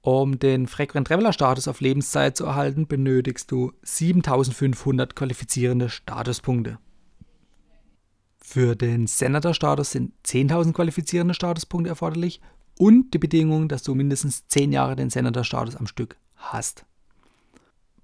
Um 0.00 0.38
den 0.38 0.66
Frequent 0.66 1.06
Traveler 1.06 1.34
Status 1.34 1.68
auf 1.68 1.82
Lebenszeit 1.82 2.34
zu 2.34 2.46
erhalten, 2.46 2.86
benötigst 2.86 3.50
du 3.50 3.72
7500 3.82 5.14
qualifizierende 5.14 5.90
Statuspunkte. 5.90 6.78
Für 8.38 8.74
den 8.74 9.06
Senator 9.06 9.52
Status 9.52 9.90
sind 9.90 10.14
10.000 10.24 10.72
qualifizierende 10.72 11.34
Statuspunkte 11.34 11.90
erforderlich 11.90 12.40
und 12.78 13.12
die 13.12 13.18
Bedingung, 13.18 13.68
dass 13.68 13.82
du 13.82 13.94
mindestens 13.94 14.48
10 14.48 14.72
Jahre 14.72 14.96
den 14.96 15.10
Senator 15.10 15.44
Status 15.44 15.76
am 15.76 15.86
Stück 15.86 16.16
hast. 16.36 16.86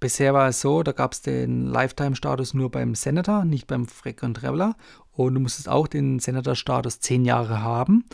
Bisher 0.00 0.32
war 0.32 0.48
es 0.48 0.62
so, 0.62 0.82
da 0.82 0.92
gab 0.92 1.12
es 1.12 1.20
den 1.20 1.66
Lifetime-Status 1.66 2.54
nur 2.54 2.70
beim 2.70 2.94
Senator, 2.94 3.44
nicht 3.44 3.66
beim 3.66 3.86
Frequent 3.86 4.38
Traveler. 4.38 4.74
Und 5.12 5.34
du 5.34 5.40
musstest 5.40 5.68
auch 5.68 5.86
den 5.86 6.18
Senator-Status 6.18 7.00
10 7.00 7.26
Jahre 7.26 7.62
haben 7.62 8.06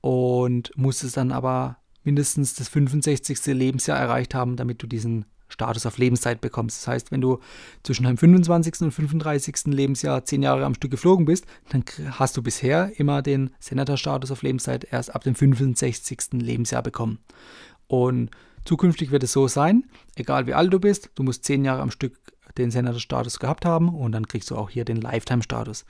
und 0.00 0.70
musstest 0.76 1.16
dann 1.16 1.32
aber 1.32 1.78
mindestens 2.04 2.54
das 2.54 2.68
65. 2.68 3.46
Lebensjahr 3.46 3.98
erreicht 3.98 4.34
haben, 4.34 4.54
damit 4.54 4.80
du 4.82 4.86
diesen 4.86 5.26
Status 5.48 5.86
auf 5.86 5.98
Lebenszeit 5.98 6.40
bekommst. 6.40 6.82
Das 6.82 6.88
heißt, 6.88 7.10
wenn 7.10 7.20
du 7.20 7.40
zwischen 7.82 8.04
deinem 8.04 8.18
25. 8.18 8.82
und 8.82 8.92
35. 8.92 9.66
Lebensjahr 9.66 10.24
10 10.24 10.42
Jahre 10.42 10.64
am 10.64 10.74
Stück 10.74 10.90
geflogen 10.90 11.24
bist, 11.24 11.46
dann 11.70 11.84
hast 12.12 12.36
du 12.36 12.42
bisher 12.42 12.92
immer 13.00 13.22
den 13.22 13.50
Senator-Status 13.58 14.30
auf 14.30 14.42
Lebenszeit 14.42 14.86
erst 14.90 15.14
ab 15.14 15.24
dem 15.24 15.34
65. 15.34 16.34
Lebensjahr 16.34 16.82
bekommen. 16.82 17.18
Und 17.88 18.30
Zukünftig 18.68 19.10
wird 19.10 19.22
es 19.22 19.32
so 19.32 19.48
sein, 19.48 19.84
egal 20.14 20.46
wie 20.46 20.52
alt 20.52 20.70
du 20.70 20.78
bist, 20.78 21.08
du 21.14 21.22
musst 21.22 21.42
zehn 21.42 21.64
Jahre 21.64 21.80
am 21.80 21.90
Stück 21.90 22.18
den 22.58 22.70
Senator-Status 22.70 23.38
gehabt 23.38 23.64
haben 23.64 23.88
und 23.88 24.12
dann 24.12 24.28
kriegst 24.28 24.50
du 24.50 24.56
auch 24.56 24.68
hier 24.68 24.84
den 24.84 25.00
Lifetime-Status. 25.00 25.86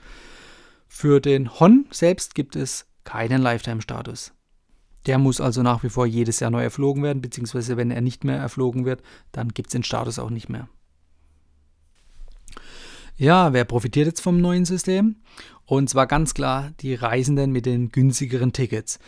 Für 0.87 1.19
den 1.19 1.59
Hon 1.59 1.87
selbst 1.91 2.35
gibt 2.35 2.55
es 2.55 2.85
keinen 3.03 3.41
Lifetime-Status. 3.41 4.31
Der 5.07 5.17
muss 5.17 5.41
also 5.41 5.61
nach 5.61 5.83
wie 5.83 5.89
vor 5.89 6.05
jedes 6.05 6.39
Jahr 6.39 6.51
neu 6.51 6.63
erflogen 6.63 7.03
werden, 7.03 7.21
beziehungsweise 7.21 7.75
wenn 7.75 7.91
er 7.91 7.99
nicht 7.99 8.23
mehr 8.23 8.37
erflogen 8.37 8.85
wird, 8.85 9.01
dann 9.33 9.49
gibt 9.49 9.67
es 9.67 9.73
den 9.73 9.83
Status 9.83 10.17
auch 10.17 10.29
nicht 10.29 10.47
mehr. 10.47 10.69
Ja, 13.17 13.51
wer 13.51 13.65
profitiert 13.65 14.07
jetzt 14.07 14.21
vom 14.21 14.39
neuen 14.39 14.63
System? 14.63 15.17
Und 15.65 15.89
zwar 15.89 16.07
ganz 16.07 16.33
klar 16.33 16.71
die 16.79 16.95
Reisenden 16.95 17.51
mit 17.51 17.65
den 17.65 17.91
günstigeren 17.91 18.53
Tickets. 18.53 18.99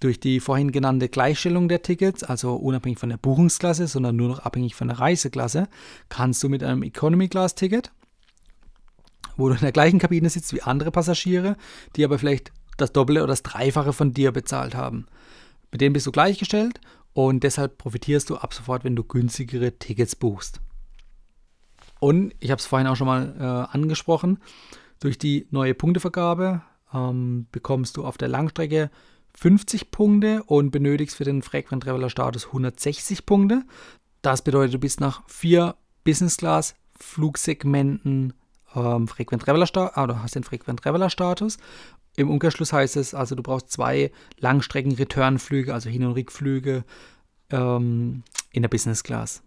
Durch 0.00 0.20
die 0.20 0.40
vorhin 0.40 0.72
genannte 0.72 1.08
Gleichstellung 1.08 1.68
der 1.68 1.82
Tickets, 1.82 2.22
also 2.22 2.54
unabhängig 2.54 2.98
von 2.98 3.08
der 3.08 3.16
Buchungsklasse, 3.16 3.86
sondern 3.86 4.16
nur 4.16 4.28
noch 4.28 4.40
abhängig 4.40 4.74
von 4.74 4.88
der 4.88 4.98
Reiseklasse, 4.98 5.68
kannst 6.08 6.42
du 6.42 6.48
mit 6.48 6.62
einem 6.62 6.82
Economy 6.82 7.28
Class 7.28 7.54
Ticket, 7.54 7.92
wo 9.36 9.48
du 9.48 9.54
in 9.54 9.60
der 9.60 9.72
gleichen 9.72 9.98
Kabine 9.98 10.28
sitzt 10.28 10.52
wie 10.54 10.62
andere 10.62 10.90
Passagiere, 10.90 11.56
die 11.96 12.04
aber 12.04 12.18
vielleicht 12.18 12.52
das 12.76 12.92
Doppelte 12.92 13.22
oder 13.22 13.32
das 13.32 13.42
Dreifache 13.42 13.92
von 13.92 14.12
dir 14.12 14.32
bezahlt 14.32 14.74
haben. 14.74 15.06
Mit 15.72 15.80
denen 15.80 15.94
bist 15.94 16.06
du 16.06 16.12
gleichgestellt 16.12 16.80
und 17.12 17.42
deshalb 17.42 17.78
profitierst 17.78 18.28
du 18.28 18.36
ab 18.36 18.52
sofort, 18.52 18.84
wenn 18.84 18.96
du 18.96 19.04
günstigere 19.04 19.78
Tickets 19.78 20.14
buchst. 20.14 20.60
Und 21.98 22.34
ich 22.40 22.50
habe 22.50 22.60
es 22.60 22.66
vorhin 22.66 22.86
auch 22.86 22.96
schon 22.96 23.06
mal 23.06 23.34
äh, 23.38 23.76
angesprochen, 23.76 24.38
durch 25.00 25.18
die 25.18 25.46
neue 25.50 25.74
Punktevergabe 25.74 26.62
ähm, 26.92 27.46
bekommst 27.52 27.96
du 27.96 28.04
auf 28.04 28.18
der 28.18 28.28
Langstrecke 28.28 28.90
50 29.36 29.90
Punkte 29.90 30.42
und 30.44 30.70
benötigst 30.70 31.16
für 31.16 31.24
den 31.24 31.42
Frequent 31.42 31.84
Traveler 31.84 32.10
Status 32.10 32.46
160 32.46 33.26
Punkte. 33.26 33.62
Das 34.22 34.42
bedeutet, 34.42 34.74
du 34.74 34.78
bist 34.78 35.00
nach 35.00 35.22
vier 35.28 35.76
Business 36.04 36.38
Class 36.38 36.74
Flugsegmenten 36.98 38.32
ähm, 38.74 39.08
Frequent 39.08 39.42
Traveler 39.42 39.66
Status, 39.66 39.96
oder 39.96 40.22
hast 40.22 40.34
den 40.34 40.44
Frequent 40.44 40.82
Traveler 40.82 41.10
Status. 41.10 41.58
Im 42.16 42.30
Umkehrschluss 42.30 42.72
heißt 42.72 42.96
es 42.96 43.14
also, 43.14 43.34
du 43.34 43.42
brauchst 43.42 43.70
zwei 43.70 44.10
Langstrecken-Return-Flüge, 44.38 45.72
also 45.74 45.90
Hin- 45.90 46.04
und 46.04 46.12
Rückflüge 46.12 46.84
ähm, 47.50 48.22
in 48.52 48.62
der 48.62 48.70
Business 48.70 49.02
Class. 49.02 49.42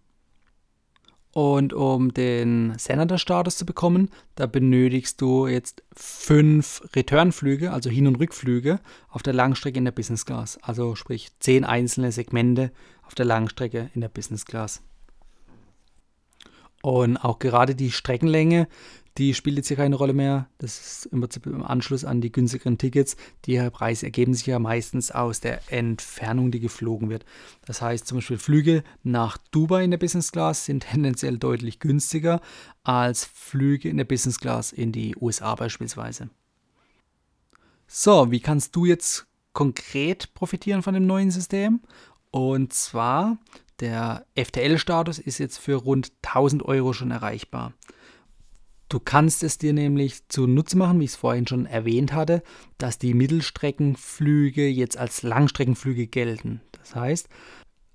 Und 1.32 1.74
um 1.74 2.14
den 2.14 2.74
Senator-Status 2.78 3.58
zu 3.58 3.66
bekommen, 3.66 4.10
da 4.36 4.48
benötigst 4.48 5.22
du 5.22 5.46
jetzt 5.46 5.84
fünf 5.96 6.82
Returnflüge, 6.96 7.72
also 7.72 7.90
Hin- 7.90 8.08
und 8.08 8.16
Rückflüge, 8.16 8.80
auf 9.10 9.22
der 9.22 9.34
Langstrecke 9.34 9.78
in 9.78 9.86
der 9.86 9.92
Business 9.92 10.26
Class. 10.26 10.58
Also 10.64 10.96
sprich 10.96 11.30
zehn 11.40 11.66
einzelne 11.66 12.12
Segmente 12.12 12.72
auf 13.04 13.14
der 13.14 13.26
Langstrecke 13.26 13.92
in 13.94 14.02
der 14.02 14.10
Business 14.10 14.46
Class. 14.46 14.82
Und 16.82 17.18
auch 17.18 17.40
gerade 17.40 17.76
die 17.76 17.92
Streckenlänge, 17.92 18.68
die 19.20 19.34
spielt 19.34 19.58
jetzt 19.58 19.68
hier 19.68 19.76
keine 19.76 19.98
Rolle 19.98 20.14
mehr. 20.14 20.48
Das 20.60 20.80
ist 20.80 21.06
im 21.08 21.20
Prinzip 21.20 21.46
im 21.46 21.64
Anschluss 21.64 22.06
an 22.06 22.22
die 22.22 22.32
günstigeren 22.32 22.78
Tickets. 22.78 23.18
Die 23.46 23.58
Preise 23.70 24.06
ergeben 24.06 24.34
sich 24.34 24.48
ja 24.48 24.60
meistens 24.60 25.12
aus 25.12 25.42
der 25.42 25.62
Entfernung, 25.72 26.52
die 26.52 26.62
geflogen 26.62 27.10
wird. 27.10 27.26
Das 27.66 27.82
heißt 27.82 28.08
zum 28.08 28.20
Beispiel 28.20 28.38
Flüge 28.38 28.84
nach 29.04 29.38
Dubai 29.52 29.84
in 29.84 29.92
der 29.92 29.98
Business 29.98 30.32
Class 30.32 30.66
sind 30.66 30.88
tendenziell 30.90 31.38
deutlich 31.38 31.80
günstiger 31.80 32.40
als 32.84 33.26
Flüge 33.26 33.90
in 33.90 33.98
der 33.98 34.06
Business 34.06 34.40
Class 34.40 34.72
in 34.72 34.94
die 34.94 35.16
USA 35.20 35.54
beispielsweise. 35.56 36.30
So, 37.88 38.32
wie 38.32 38.40
kannst 38.40 38.76
du 38.76 38.86
jetzt 38.86 39.28
konkret 39.52 40.34
profitieren 40.34 40.82
von 40.82 40.94
dem 40.94 41.06
neuen 41.08 41.32
System? 41.32 41.82
Und 42.32 42.72
zwar, 42.72 43.38
der 43.82 44.26
FTL-Status 44.36 45.20
ist 45.20 45.40
jetzt 45.40 45.58
für 45.58 45.76
rund 45.76 46.14
1000 46.22 46.64
Euro 46.64 46.94
schon 46.94 47.12
erreichbar. 47.12 47.74
Du 48.90 49.00
kannst 49.00 49.44
es 49.44 49.60
dir 49.60 49.72
nämlich 49.72 50.28
zunutze 50.30 50.76
machen, 50.76 51.00
wie 51.00 51.06
ich 51.06 51.12
es 51.12 51.16
vorhin 51.16 51.46
schon 51.46 51.68
erwähnt 51.68 52.12
hatte, 52.12 52.42
dass 52.80 52.98
die 52.98 53.14
Mittelstreckenflüge 53.14 54.68
jetzt 54.68 54.98
als 54.98 55.22
Langstreckenflüge 55.22 56.08
gelten. 56.08 56.62
Das 56.72 56.96
heißt, 56.96 57.30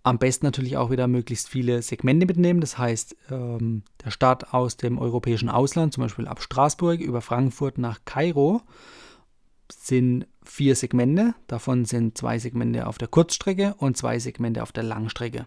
am 0.05 0.19
besten 0.19 0.47
natürlich 0.47 0.77
auch 0.77 0.91
wieder 0.91 1.09
möglichst 1.09 1.49
viele 1.49 1.83
Segmente 1.83 2.27
mitnehmen. 2.27 2.61
Das 2.61 2.79
heißt, 2.79 3.17
ähm, 3.31 3.83
der 4.05 4.13
Start 4.13 4.55
aus 4.55 4.77
dem 4.77 4.99
europäischen 4.99 5.49
Ausland, 5.49 5.95
zum 5.95 6.03
Beispiel 6.03 6.29
ab 6.29 6.41
Straßburg 6.41 7.01
über 7.01 7.23
Frankfurt 7.23 7.79
nach 7.79 8.01
Kairo, 8.05 8.63
sind 9.73 10.29
vier 10.45 10.77
Segmente. 10.77 11.35
Davon 11.49 11.87
sind 11.87 12.17
zwei 12.17 12.39
Segmente 12.39 12.87
auf 12.87 12.99
der 12.99 13.09
Kurzstrecke 13.09 13.75
und 13.79 13.97
zwei 13.97 14.21
Segmente 14.21 14.63
auf 14.63 14.71
der 14.71 14.85
Langstrecke. 14.85 15.47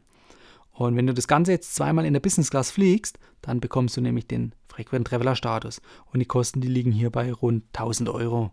Und 0.78 0.96
wenn 0.96 1.08
du 1.08 1.14
das 1.14 1.28
Ganze 1.28 1.52
jetzt 1.52 1.74
zweimal 1.74 2.06
in 2.06 2.14
der 2.14 2.20
Business 2.20 2.52
Class 2.52 2.70
fliegst, 2.70 3.18
dann 3.42 3.60
bekommst 3.60 3.98
du 3.98 4.02
nämlich 4.02 4.28
den 4.28 4.54
Frequent 4.68 5.08
Traveler 5.08 5.36
Status. 5.36 5.82
Und 6.14 6.20
die 6.20 6.26
Kosten, 6.26 6.62
die 6.62 6.68
liegen 6.68 6.92
hier 6.92 7.10
bei 7.10 7.34
rund 7.34 7.64
1000 7.74 8.10
Euro. 8.10 8.52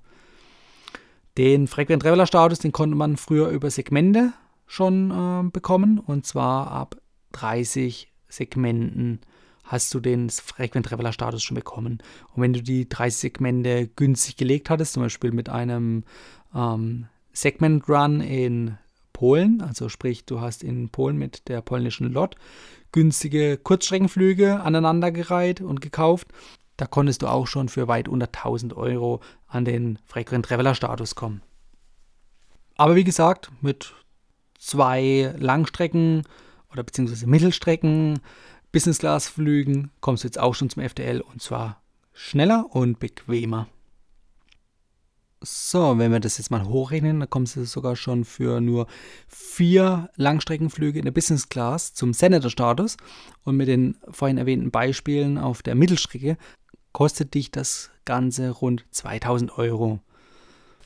Den 1.37 1.67
Frequent 1.67 2.03
Traveler 2.03 2.27
Status, 2.27 2.61
den 2.61 2.73
konnte 2.73 2.97
man 2.97 3.19
früher 3.19 3.49
über 3.49 3.71
Segmente 3.71 4.33
schon 4.67 5.11
äh, 5.11 5.51
bekommen. 5.51 5.99
Und 5.99 6.25
zwar 6.25 6.71
ab 6.71 6.97
30 7.33 8.11
Segmenten 8.29 9.21
hast 9.65 9.93
du 9.93 10.01
den 10.01 10.31
Frequent 10.31 10.87
Traveler 10.87 11.13
Status 11.13 11.43
schon 11.43 11.57
bekommen. 11.57 11.99
Und 12.33 12.43
wenn 12.43 12.55
du 12.55 12.63
die 12.63 12.89
30 12.89 13.21
Segmente 13.21 13.89
günstig 13.89 14.37
gelegt 14.37 14.71
hattest, 14.71 14.95
zum 14.95 15.03
Beispiel 15.03 15.33
mit 15.33 15.51
einem 15.51 16.05
ähm, 16.55 17.07
Segment 17.35 17.87
Run 17.87 18.23
in 18.23 18.79
Polen, 19.15 19.63
also 19.63 19.89
sprich, 19.89 20.27
du 20.27 20.43
hast 20.43 20.63
in 20.63 20.91
Polen 20.91 21.17
mit 21.17 21.49
der 21.49 21.63
polnischen 21.63 22.13
Lot 22.13 22.37
günstige 22.93 23.57
Kurzstreckenflüge 23.57 24.61
aneinandergereiht 24.61 25.61
und 25.61 25.81
gekauft. 25.81 26.29
Da 26.77 26.87
konntest 26.87 27.23
du 27.23 27.27
auch 27.27 27.47
schon 27.47 27.69
für 27.69 27.89
weit 27.89 28.09
unter 28.09 28.27
1000 28.27 28.77
Euro 28.77 29.21
an 29.49 29.65
den 29.65 29.99
Frequent 30.07 30.47
Traveler 30.47 30.77
Status 30.77 31.15
kommen. 31.15 31.43
Aber 32.77 32.95
wie 32.95 33.05
gesagt, 33.05 33.51
mit 33.61 33.95
zwei 34.59 35.35
Langstrecken 35.39 36.23
oder 36.71 36.83
beziehungsweise 36.83 37.27
Mittelstrecken 37.27 38.21
Business 38.71 38.99
Class 38.99 39.29
Flügen 39.29 39.91
kommst 40.01 40.23
du 40.23 40.29
jetzt 40.29 40.39
auch 40.39 40.55
schon 40.55 40.71
zum 40.71 40.89
FTL 40.89 41.21
und 41.21 41.43
zwar 41.43 41.81
schneller 42.13 42.67
und 42.71 42.99
bequemer. 42.99 43.69
So, 45.47 45.99
wenn 45.99 46.11
wir 46.11 46.21
das 46.21 46.39
jetzt 46.39 46.51
mal 46.51 46.65
hochrechnen, 46.65 47.21
dann 47.21 47.29
kommst 47.29 47.57
du 47.57 47.65
sogar 47.65 47.97
schon 47.97 48.25
für 48.25 48.63
nur 48.63 48.87
vier 49.29 50.09
Langstreckenflüge 50.17 50.99
in 50.99 51.05
der 51.05 51.13
Business 51.13 51.51
Class 51.51 51.93
zum 51.93 52.15
Senator-Status. 52.15 52.97
Und 53.45 53.57
mit 53.57 53.69
den 53.69 53.97
vorhin 54.11 54.39
erwähnten 54.39 54.71
Beispielen 54.71 55.37
auf 55.37 55.63
der 55.63 55.75
Mittelstrecke 55.75 56.39
kostet 56.93 57.35
dich 57.35 57.51
das 57.51 57.91
Ganze 58.07 58.51
rund 58.51 58.87
2000 58.91 59.59
Euro. 59.59 60.01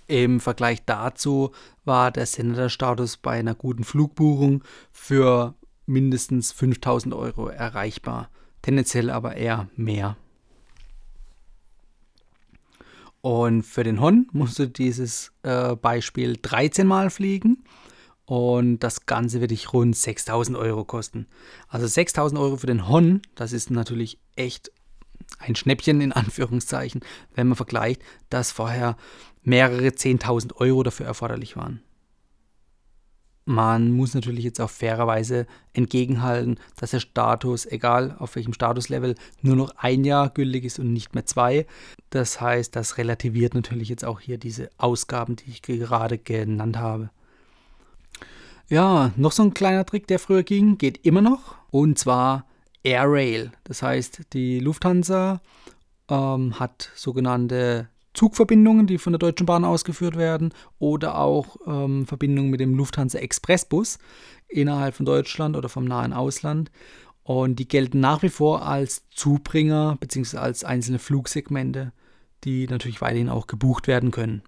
Im 0.09 0.41
Vergleich 0.41 0.85
dazu 0.85 1.53
war 1.85 2.11
der 2.11 2.27
Senator-Status 2.27 3.19
bei 3.19 3.39
einer 3.39 3.55
guten 3.55 3.85
Flugbuchung 3.85 4.65
für 4.91 5.55
mindestens 5.87 6.51
5000 6.53 7.15
Euro 7.15 7.49
erreichbar, 7.49 8.31
tendenziell 8.63 9.11
aber 9.11 9.37
eher 9.37 9.69
mehr. 9.77 10.17
Und 13.29 13.63
für 13.63 13.85
den 13.85 14.01
Hon 14.01 14.27
musst 14.33 14.59
du 14.59 14.67
dieses 14.67 15.33
äh, 15.43 15.77
Beispiel 15.77 16.39
13 16.41 16.87
Mal 16.87 17.11
fliegen. 17.11 17.63
Und 18.25 18.79
das 18.79 19.05
Ganze 19.05 19.43
wird 19.43 19.51
dich 19.51 19.71
rund 19.75 19.95
6000 19.95 20.57
Euro 20.57 20.87
kosten. 20.87 21.27
Also 21.69 21.87
6000 21.87 22.41
Euro 22.41 22.57
für 22.57 22.69
den 22.69 22.89
Hon, 22.89 23.21
das 23.35 23.53
ist 23.53 23.71
natürlich 23.71 24.19
echt 24.35 24.73
ein 25.41 25.57
Schnäppchen 25.57 26.01
in 26.01 26.13
Anführungszeichen, 26.13 27.03
wenn 27.35 27.49
man 27.49 27.57
vergleicht, 27.57 28.01
dass 28.31 28.51
vorher 28.51 28.97
mehrere 29.43 29.89
10.000 29.89 30.57
Euro 30.57 30.83
dafür 30.83 31.05
erforderlich 31.05 31.55
waren. 31.55 31.83
Man 33.49 33.93
muss 33.93 34.13
natürlich 34.13 34.45
jetzt 34.45 34.61
auch 34.61 34.69
fairerweise 34.69 35.47
entgegenhalten, 35.73 36.59
dass 36.77 36.91
der 36.91 37.01
Status, 37.01 37.65
egal 37.65 38.15
auf 38.19 38.37
welchem 38.37 38.53
Statuslevel, 38.53 39.15
nur 39.41 39.57
noch 39.57 39.73
ein 39.79 40.05
Jahr 40.05 40.29
gültig 40.29 40.67
ist 40.67 40.79
und 40.79 40.93
nicht 40.93 41.15
mehr 41.15 41.25
zwei. 41.25 41.67
Das 42.11 42.43
heißt, 42.43 42.77
das 42.77 42.99
relativiert 42.99 43.55
natürlich 43.55 43.89
jetzt 43.89 44.05
auch 44.05 44.21
hier 44.21 44.37
diese 44.37 44.69
Ausgaben, 44.77 45.37
die 45.37 45.49
ich 45.49 45.63
gerade 45.63 46.19
genannt 46.19 46.77
habe. 46.77 47.09
Ja, 48.69 49.13
noch 49.17 49.33
so 49.33 49.45
ein 49.45 49.55
kleiner 49.55 49.87
Trick, 49.87 50.07
der 50.09 50.19
früher 50.19 50.43
ging, 50.43 50.77
geht 50.77 51.07
immer 51.07 51.23
noch. 51.23 51.55
Und 51.71 51.99
zwar 51.99 52.45
Air 52.83 53.05
Rail. 53.07 53.53
Das 53.65 53.81
heißt, 53.81 54.35
die 54.35 54.61
Lufthansa 54.61 55.41
ähm, 56.11 56.61
hat 56.61 56.91
sogenannte 56.95 57.89
Zugverbindungen, 58.19 58.89
die 58.89 58.99
von 58.99 59.13
der 59.13 59.21
Deutschen 59.21 59.47
Bahn 59.47 59.65
ausgeführt 59.65 60.17
werden, 60.17 60.53
oder 60.81 61.19
auch 61.19 61.57
ähm, 61.69 62.05
Verbindungen 62.05 62.51
mit 62.51 62.59
dem 62.59 62.75
Lufthansa 62.75 63.21
Expressbus 63.21 63.99
innerhalb 64.49 64.97
von 64.97 65.07
Deutschland 65.07 65.57
oder 65.57 65.69
vom 65.69 65.85
nahen 65.85 66.13
Ausland. 66.13 66.73
Und 67.23 67.61
die 67.61 67.69
gelten 67.69 68.01
nach 68.01 68.23
wie 68.23 68.29
vor 68.29 68.67
als 68.67 69.09
Zubringer 69.11 69.97
bzw. 70.01 70.39
als 70.39 70.65
einzelne 70.65 70.99
Flugsegmente, 70.99 71.93
die 72.43 72.67
natürlich 72.67 73.01
weiterhin 73.01 73.29
auch 73.29 73.47
gebucht 73.47 73.87
werden 73.87 74.11
können. 74.11 74.43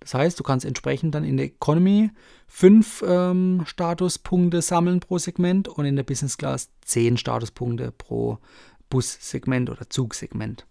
Das 0.00 0.14
heißt, 0.14 0.40
du 0.40 0.42
kannst 0.42 0.64
entsprechend 0.64 1.14
dann 1.14 1.24
in 1.24 1.36
der 1.36 1.46
Economy 1.46 2.10
fünf 2.46 3.04
ähm, 3.06 3.64
Statuspunkte 3.66 4.62
sammeln 4.62 5.00
pro 5.00 5.18
Segment 5.18 5.68
und 5.68 5.84
in 5.84 5.96
der 5.96 6.04
Business 6.04 6.38
Class 6.38 6.70
zehn 6.80 7.18
Statuspunkte 7.18 7.92
pro 7.92 8.38
Bussegment 8.88 9.68
oder 9.68 9.90
Zugsegment. 9.90 10.64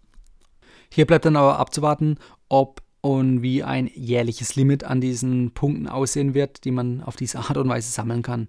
Hier 0.90 1.06
bleibt 1.06 1.24
dann 1.24 1.36
aber 1.36 1.58
abzuwarten, 1.58 2.18
ob 2.48 2.82
und 3.00 3.40
wie 3.40 3.62
ein 3.62 3.88
jährliches 3.94 4.56
Limit 4.56 4.82
an 4.82 5.00
diesen 5.00 5.52
Punkten 5.52 5.86
aussehen 5.86 6.34
wird, 6.34 6.64
die 6.64 6.72
man 6.72 7.02
auf 7.02 7.14
diese 7.14 7.38
Art 7.38 7.56
und 7.56 7.68
Weise 7.68 7.92
sammeln 7.92 8.22
kann. 8.22 8.48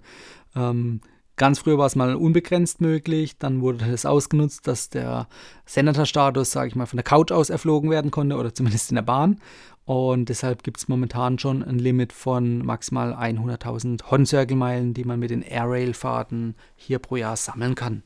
Ähm, 0.56 1.02
ganz 1.36 1.60
früher 1.60 1.78
war 1.78 1.86
es 1.86 1.96
mal 1.96 2.16
unbegrenzt 2.16 2.82
möglich, 2.82 3.38
dann 3.38 3.62
wurde 3.62 3.86
das 3.86 4.08
ausgenutzt, 4.08 4.68
dass 4.68 4.90
der 4.90 5.28
Senator-Status, 5.68 6.50
sage 6.50 6.70
ich 6.70 6.76
mal, 6.76 6.88
von 6.88 6.98
der 6.98 7.04
Couch 7.04 7.32
aus 7.32 7.52
erflogen 7.52 7.92
werden 7.92 8.10
konnte 8.10 8.36
oder 8.36 8.52
zumindest 8.52 8.90
in 8.90 8.96
der 8.96 9.04
Bahn. 9.04 9.40
Und 9.86 10.28
deshalb 10.28 10.64
gibt 10.64 10.78
es 10.78 10.88
momentan 10.88 11.38
schon 11.40 11.64
ein 11.64 11.80
Limit 11.80 12.12
von 12.12 12.66
maximal 12.66 13.14
100.000 13.14 14.10
Hon-Circle-Meilen, 14.10 14.94
die 14.94 15.06
man 15.06 15.20
mit 15.20 15.30
den 15.30 15.44
Air-Rail-Fahrten 15.44 16.56
hier 16.76 17.00
pro 17.00 17.16
Jahr 17.16 17.38
sammeln 17.38 17.76
kann. 17.76 18.04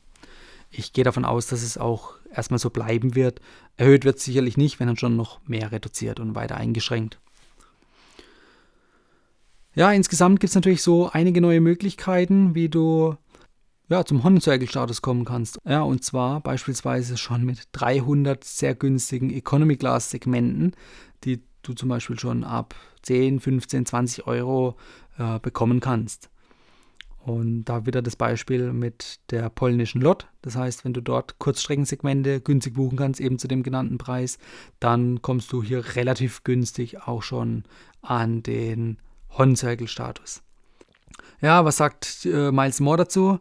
Ich 0.74 0.92
gehe 0.92 1.04
davon 1.04 1.24
aus, 1.26 1.46
dass 1.46 1.62
es 1.62 1.76
auch 1.76 2.14
erstmal 2.34 2.58
so 2.58 2.70
bleiben 2.70 3.14
wird. 3.14 3.40
Erhöht 3.76 4.04
wird 4.04 4.16
es 4.16 4.24
sicherlich 4.24 4.56
nicht, 4.56 4.80
wenn 4.80 4.86
dann 4.86 4.96
schon 4.96 5.16
noch 5.16 5.46
mehr 5.46 5.70
reduziert 5.70 6.18
und 6.18 6.34
weiter 6.34 6.56
eingeschränkt. 6.56 7.20
Ja, 9.74 9.92
insgesamt 9.92 10.40
gibt 10.40 10.50
es 10.50 10.54
natürlich 10.54 10.82
so 10.82 11.10
einige 11.10 11.40
neue 11.40 11.60
Möglichkeiten, 11.60 12.54
wie 12.54 12.68
du 12.68 13.16
ja, 13.88 14.04
zum 14.04 14.24
Honda-Status 14.24 15.02
kommen 15.02 15.26
kannst. 15.26 15.58
Ja, 15.66 15.82
und 15.82 16.02
zwar 16.02 16.40
beispielsweise 16.40 17.18
schon 17.18 17.44
mit 17.44 17.68
300 17.72 18.42
sehr 18.42 18.74
günstigen 18.74 19.30
Economy-Class-Segmenten, 19.30 20.72
die 21.24 21.42
du 21.62 21.74
zum 21.74 21.90
Beispiel 21.90 22.18
schon 22.18 22.44
ab 22.44 22.74
10, 23.02 23.40
15, 23.40 23.86
20 23.86 24.26
Euro 24.26 24.76
äh, 25.18 25.38
bekommen 25.40 25.80
kannst. 25.80 26.30
Und 27.24 27.64
da 27.64 27.86
wieder 27.86 28.02
das 28.02 28.16
Beispiel 28.16 28.72
mit 28.72 29.20
der 29.30 29.48
polnischen 29.48 30.00
Lot. 30.00 30.26
Das 30.42 30.56
heißt, 30.56 30.84
wenn 30.84 30.92
du 30.92 31.00
dort 31.00 31.38
Kurzstreckensegmente 31.38 32.40
günstig 32.40 32.74
buchen 32.74 32.98
kannst, 32.98 33.20
eben 33.20 33.38
zu 33.38 33.46
dem 33.46 33.62
genannten 33.62 33.96
Preis, 33.96 34.38
dann 34.80 35.22
kommst 35.22 35.52
du 35.52 35.62
hier 35.62 35.94
relativ 35.94 36.42
günstig 36.42 37.02
auch 37.02 37.22
schon 37.22 37.62
an 38.00 38.42
den 38.42 38.98
Hon-Circle-Status. 39.38 40.42
Ja, 41.40 41.64
was 41.64 41.76
sagt 41.76 42.26
äh, 42.26 42.50
Miles 42.50 42.80
Moore 42.80 42.98
dazu? 42.98 43.38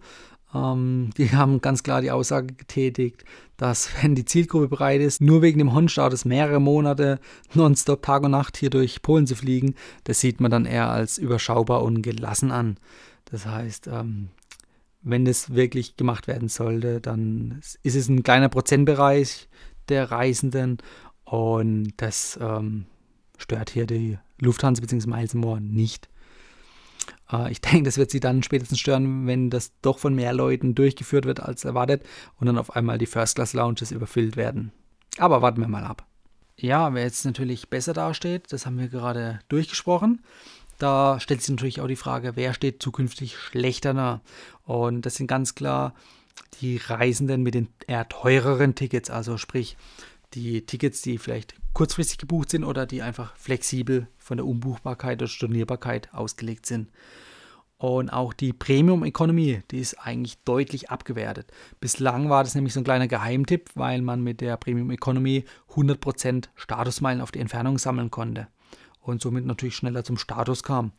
Ähm, 0.54 1.10
die 1.18 1.32
haben 1.32 1.62
ganz 1.62 1.82
klar 1.82 2.02
die 2.02 2.12
Aussage 2.12 2.54
getätigt, 2.54 3.26
dass 3.58 3.90
wenn 4.02 4.14
die 4.14 4.26
Zielgruppe 4.26 4.68
bereit 4.68 5.02
ist, 5.02 5.22
nur 5.22 5.42
wegen 5.42 5.60
dem 5.60 5.74
Hon-Status 5.74 6.26
mehrere 6.26 6.60
Monate 6.60 7.20
nonstop 7.54 8.04
Tag 8.04 8.24
und 8.24 8.32
Nacht 8.32 8.58
hier 8.58 8.70
durch 8.70 9.02
Polen 9.02 9.28
zu 9.28 9.36
fliegen, 9.36 9.76
das 10.04 10.20
sieht 10.20 10.40
man 10.40 10.52
dann 10.52 10.66
eher 10.66 10.90
als 10.90 11.18
überschaubar 11.18 11.82
und 11.84 12.02
gelassen 12.02 12.52
an. 12.52 12.78
Das 13.32 13.46
heißt, 13.46 13.88
ähm, 13.88 14.30
wenn 15.02 15.26
das 15.26 15.56
wirklich 15.56 15.98
gemacht 15.98 16.28
werden 16.28 16.50
sollte, 16.50 17.02
dann 17.02 17.60
ist 17.82 17.96
es 17.96 18.08
ein 18.10 18.24
kleiner 18.24 18.50
Prozentbereich 18.50 19.48
der 19.90 20.12
Reisenden 20.12 20.78
und 21.24 21.94
das 21.98 22.38
ähm, 22.42 22.86
stört 23.38 23.70
hier 23.70 23.88
die 23.88 24.20
Lufthansa 24.40 24.82
bzw. 24.82 25.10
Miles 25.10 25.34
More 25.34 25.62
nicht. 25.62 26.10
Äh, 27.32 27.52
ich 27.52 27.62
denke, 27.62 27.84
das 27.84 27.98
wird 27.98 28.12
sie 28.12 28.20
dann 28.20 28.44
spätestens 28.44 28.80
stören, 28.80 29.26
wenn 29.28 29.50
das 29.50 29.72
doch 29.82 29.98
von 29.98 30.14
mehr 30.14 30.34
Leuten 30.34 30.76
durchgeführt 30.76 31.26
wird 31.26 31.40
als 31.40 31.66
erwartet 31.66 32.04
und 32.40 32.48
dann 32.48 32.58
auf 32.58 32.76
einmal 32.76 32.98
die 32.98 33.06
First 33.06 33.36
Class 33.36 33.54
Lounges 33.54 33.92
überfüllt 33.92 34.36
werden. 34.36 34.72
Aber 35.18 35.42
warten 35.42 35.62
wir 35.62 35.68
mal 35.68 35.84
ab. 35.84 36.06
Ja, 36.58 36.94
wer 36.94 37.04
jetzt 37.04 37.26
natürlich 37.26 37.70
besser 37.70 37.94
dasteht, 37.94 38.54
das 38.54 38.66
haben 38.66 38.78
wir 38.78 38.88
gerade 38.88 39.40
durchgesprochen. 39.50 40.22
Da 40.82 41.20
stellt 41.20 41.42
sich 41.42 41.52
natürlich 41.52 41.80
auch 41.80 41.88
die 41.88 41.96
Frage, 41.96 42.32
wer 42.36 42.56
steht 42.56 42.82
zukünftig 42.82 43.38
schlechter 43.38 43.94
da? 43.94 44.22
Und 44.64 45.06
das 45.06 45.14
sind 45.14 45.28
ganz 45.28 45.54
klar 45.54 45.94
die 46.60 46.78
Reisenden 46.78 47.44
mit 47.44 47.54
den 47.54 47.68
eher 47.86 48.10
teureren 48.10 48.74
Tickets, 48.74 49.12
also 49.12 49.38
sprich 49.38 49.78
die 50.34 50.66
Tickets, 50.66 51.04
die 51.04 51.20
vielleicht 51.20 51.54
kurzfristig 51.74 52.18
gebucht 52.18 52.50
sind 52.50 52.64
oder 52.64 52.88
die 52.88 53.04
einfach 53.04 53.36
flexibel 53.36 54.08
von 54.18 54.38
der 54.38 54.48
Umbuchbarkeit 54.48 55.22
oder 55.22 55.28
Stornierbarkeit 55.28 56.12
ausgelegt 56.16 56.66
sind. 56.66 56.90
Und 57.78 58.10
auch 58.10 58.34
die 58.34 58.52
Premium 58.52 59.04
Economy, 59.04 59.62
die 59.70 59.82
ist 59.82 60.00
eigentlich 60.00 60.40
deutlich 60.46 60.90
abgewertet. 60.90 61.52
Bislang 61.80 62.32
war 62.32 62.44
das 62.44 62.56
nämlich 62.56 62.74
so 62.74 62.80
ein 62.80 62.86
kleiner 62.86 63.08
Geheimtipp, 63.08 63.70
weil 63.76 64.02
man 64.02 64.24
mit 64.24 64.42
der 64.42 64.58
Premium 64.58 64.90
Economy 64.90 65.46
100% 65.76 66.46
Statusmeilen 66.56 67.22
auf 67.22 67.32
die 67.32 67.40
Entfernung 67.40 67.78
sammeln 67.78 68.10
konnte 68.10 68.48
und 69.02 69.22
somit 69.22 69.46
natürlich 69.46 69.76
schneller 69.76 70.04
zum 70.04 70.18
Status 70.18 70.64
kam. 70.64 70.92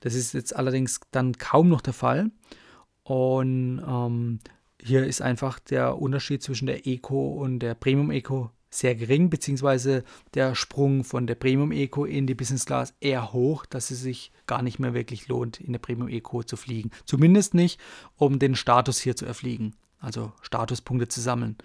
Das 0.00 0.14
ist 0.14 0.32
jetzt 0.34 0.56
allerdings 0.56 1.00
dann 1.10 1.36
kaum 1.36 1.68
noch 1.68 1.80
der 1.80 1.92
Fall. 1.92 2.30
Und 3.02 3.82
ähm, 3.86 4.38
hier 4.80 5.04
ist 5.04 5.20
einfach 5.20 5.58
der 5.58 6.00
Unterschied 6.00 6.42
zwischen 6.42 6.66
der 6.66 6.86
Eco 6.86 7.32
und 7.32 7.58
der 7.58 7.74
Premium 7.74 8.10
Eco 8.10 8.50
sehr 8.70 8.94
gering, 8.94 9.30
beziehungsweise 9.30 10.04
der 10.34 10.54
Sprung 10.54 11.02
von 11.02 11.26
der 11.26 11.34
Premium 11.34 11.72
Eco 11.72 12.04
in 12.04 12.26
die 12.26 12.36
Business 12.36 12.66
Class 12.66 12.94
eher 13.00 13.32
hoch, 13.32 13.66
dass 13.66 13.90
es 13.90 14.00
sich 14.00 14.32
gar 14.46 14.62
nicht 14.62 14.78
mehr 14.78 14.94
wirklich 14.94 15.26
lohnt, 15.26 15.60
in 15.60 15.72
der 15.72 15.80
Premium 15.80 16.08
Eco 16.08 16.44
zu 16.44 16.56
fliegen. 16.56 16.90
Zumindest 17.04 17.52
nicht, 17.52 17.80
um 18.16 18.38
den 18.38 18.54
Status 18.54 19.00
hier 19.00 19.16
zu 19.16 19.26
erfliegen, 19.26 19.74
also 19.98 20.32
Statuspunkte 20.40 21.08
zu 21.08 21.20
sammeln. 21.20 21.56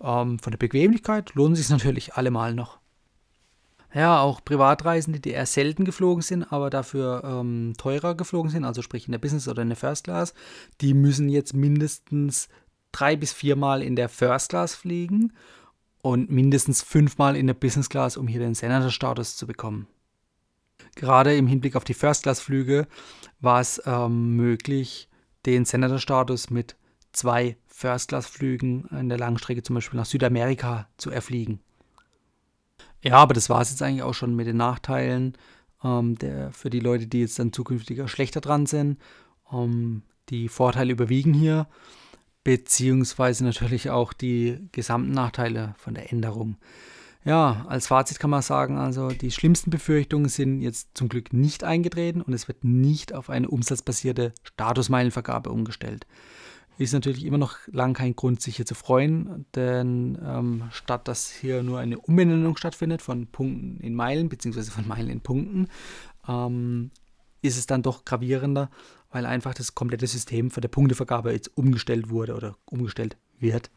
Ähm, 0.00 0.38
von 0.40 0.50
der 0.50 0.58
Bequemlichkeit 0.58 1.34
lohnen 1.34 1.54
sich 1.54 1.68
natürlich 1.68 2.14
allemal 2.14 2.54
noch. 2.54 2.77
Ja, 3.94 4.20
auch 4.20 4.44
Privatreisende, 4.44 5.18
die 5.18 5.30
eher 5.30 5.46
selten 5.46 5.84
geflogen 5.84 6.22
sind, 6.22 6.52
aber 6.52 6.68
dafür 6.68 7.22
ähm, 7.24 7.72
teurer 7.78 8.14
geflogen 8.14 8.50
sind, 8.50 8.64
also 8.64 8.82
sprich 8.82 9.06
in 9.06 9.12
der 9.12 9.18
Business 9.18 9.48
oder 9.48 9.62
in 9.62 9.68
der 9.68 9.76
First 9.76 10.04
Class, 10.04 10.34
die 10.80 10.92
müssen 10.92 11.28
jetzt 11.30 11.54
mindestens 11.54 12.48
drei 12.92 13.16
bis 13.16 13.32
viermal 13.32 13.82
in 13.82 13.96
der 13.96 14.08
First 14.08 14.50
Class 14.50 14.74
fliegen 14.74 15.32
und 16.02 16.30
mindestens 16.30 16.82
fünfmal 16.82 17.34
in 17.34 17.46
der 17.46 17.54
Business 17.54 17.88
Class, 17.88 18.16
um 18.16 18.28
hier 18.28 18.40
den 18.40 18.54
Senator-Status 18.54 19.36
zu 19.36 19.46
bekommen. 19.46 19.88
Gerade 20.94 21.36
im 21.36 21.46
Hinblick 21.46 21.76
auf 21.76 21.84
die 21.84 21.94
First-Class-Flüge 21.94 22.86
war 23.40 23.60
es 23.60 23.80
ähm, 23.86 24.36
möglich, 24.36 25.08
den 25.46 25.64
Senator-Status 25.64 26.50
mit 26.50 26.76
zwei 27.12 27.56
First-Class-Flügen 27.66 28.86
in 28.86 29.08
der 29.08 29.18
Langstrecke 29.18 29.62
zum 29.62 29.74
Beispiel 29.74 29.98
nach 29.98 30.06
Südamerika 30.06 30.88
zu 30.96 31.10
erfliegen. 31.10 31.60
Ja, 33.02 33.16
aber 33.16 33.34
das 33.34 33.48
war 33.48 33.60
es 33.60 33.70
jetzt 33.70 33.82
eigentlich 33.82 34.02
auch 34.02 34.14
schon 34.14 34.34
mit 34.34 34.46
den 34.46 34.56
Nachteilen 34.56 35.36
ähm, 35.84 36.16
der, 36.18 36.50
für 36.52 36.70
die 36.70 36.80
Leute, 36.80 37.06
die 37.06 37.20
jetzt 37.20 37.38
dann 37.38 37.52
zukünftiger 37.52 38.08
schlechter 38.08 38.40
dran 38.40 38.66
sind. 38.66 38.98
Ähm, 39.52 40.02
die 40.28 40.48
Vorteile 40.48 40.92
überwiegen 40.92 41.32
hier 41.32 41.68
beziehungsweise 42.48 43.44
natürlich 43.44 43.90
auch 43.90 44.14
die 44.14 44.68
gesamten 44.72 45.10
Nachteile 45.10 45.74
von 45.76 45.92
der 45.92 46.10
Änderung. 46.10 46.56
Ja, 47.22 47.66
als 47.68 47.88
Fazit 47.88 48.20
kann 48.20 48.30
man 48.30 48.40
sagen, 48.40 48.78
also 48.78 49.10
die 49.10 49.30
schlimmsten 49.30 49.70
Befürchtungen 49.70 50.30
sind 50.30 50.62
jetzt 50.62 50.96
zum 50.96 51.10
Glück 51.10 51.34
nicht 51.34 51.62
eingetreten 51.62 52.22
und 52.22 52.32
es 52.32 52.48
wird 52.48 52.64
nicht 52.64 53.12
auf 53.12 53.28
eine 53.28 53.50
umsatzbasierte 53.50 54.32
Statusmeilenvergabe 54.44 55.50
umgestellt. 55.50 56.06
Ist 56.78 56.92
natürlich 56.92 57.24
immer 57.24 57.38
noch 57.38 57.56
lang 57.66 57.92
kein 57.92 58.14
Grund, 58.14 58.40
sich 58.40 58.54
hier 58.54 58.64
zu 58.64 58.76
freuen, 58.76 59.46
denn 59.56 60.16
ähm, 60.24 60.62
statt 60.70 61.08
dass 61.08 61.28
hier 61.28 61.64
nur 61.64 61.80
eine 61.80 61.98
Umbenennung 61.98 62.56
stattfindet 62.56 63.02
von 63.02 63.26
Punkten 63.26 63.80
in 63.80 63.94
Meilen 63.94 64.28
beziehungsweise 64.28 64.70
von 64.70 64.86
Meilen 64.86 65.10
in 65.10 65.20
Punkten, 65.20 65.66
ähm, 66.28 66.92
ist 67.42 67.58
es 67.58 67.66
dann 67.66 67.82
doch 67.82 68.04
gravierender, 68.04 68.70
weil 69.10 69.26
einfach 69.26 69.54
das 69.54 69.74
komplette 69.74 70.06
System 70.06 70.52
für 70.52 70.60
die 70.60 70.68
Punktevergabe 70.68 71.32
jetzt 71.32 71.56
umgestellt 71.56 72.10
wurde 72.10 72.36
oder 72.36 72.56
umgestellt 72.64 73.16
wird. 73.40 73.70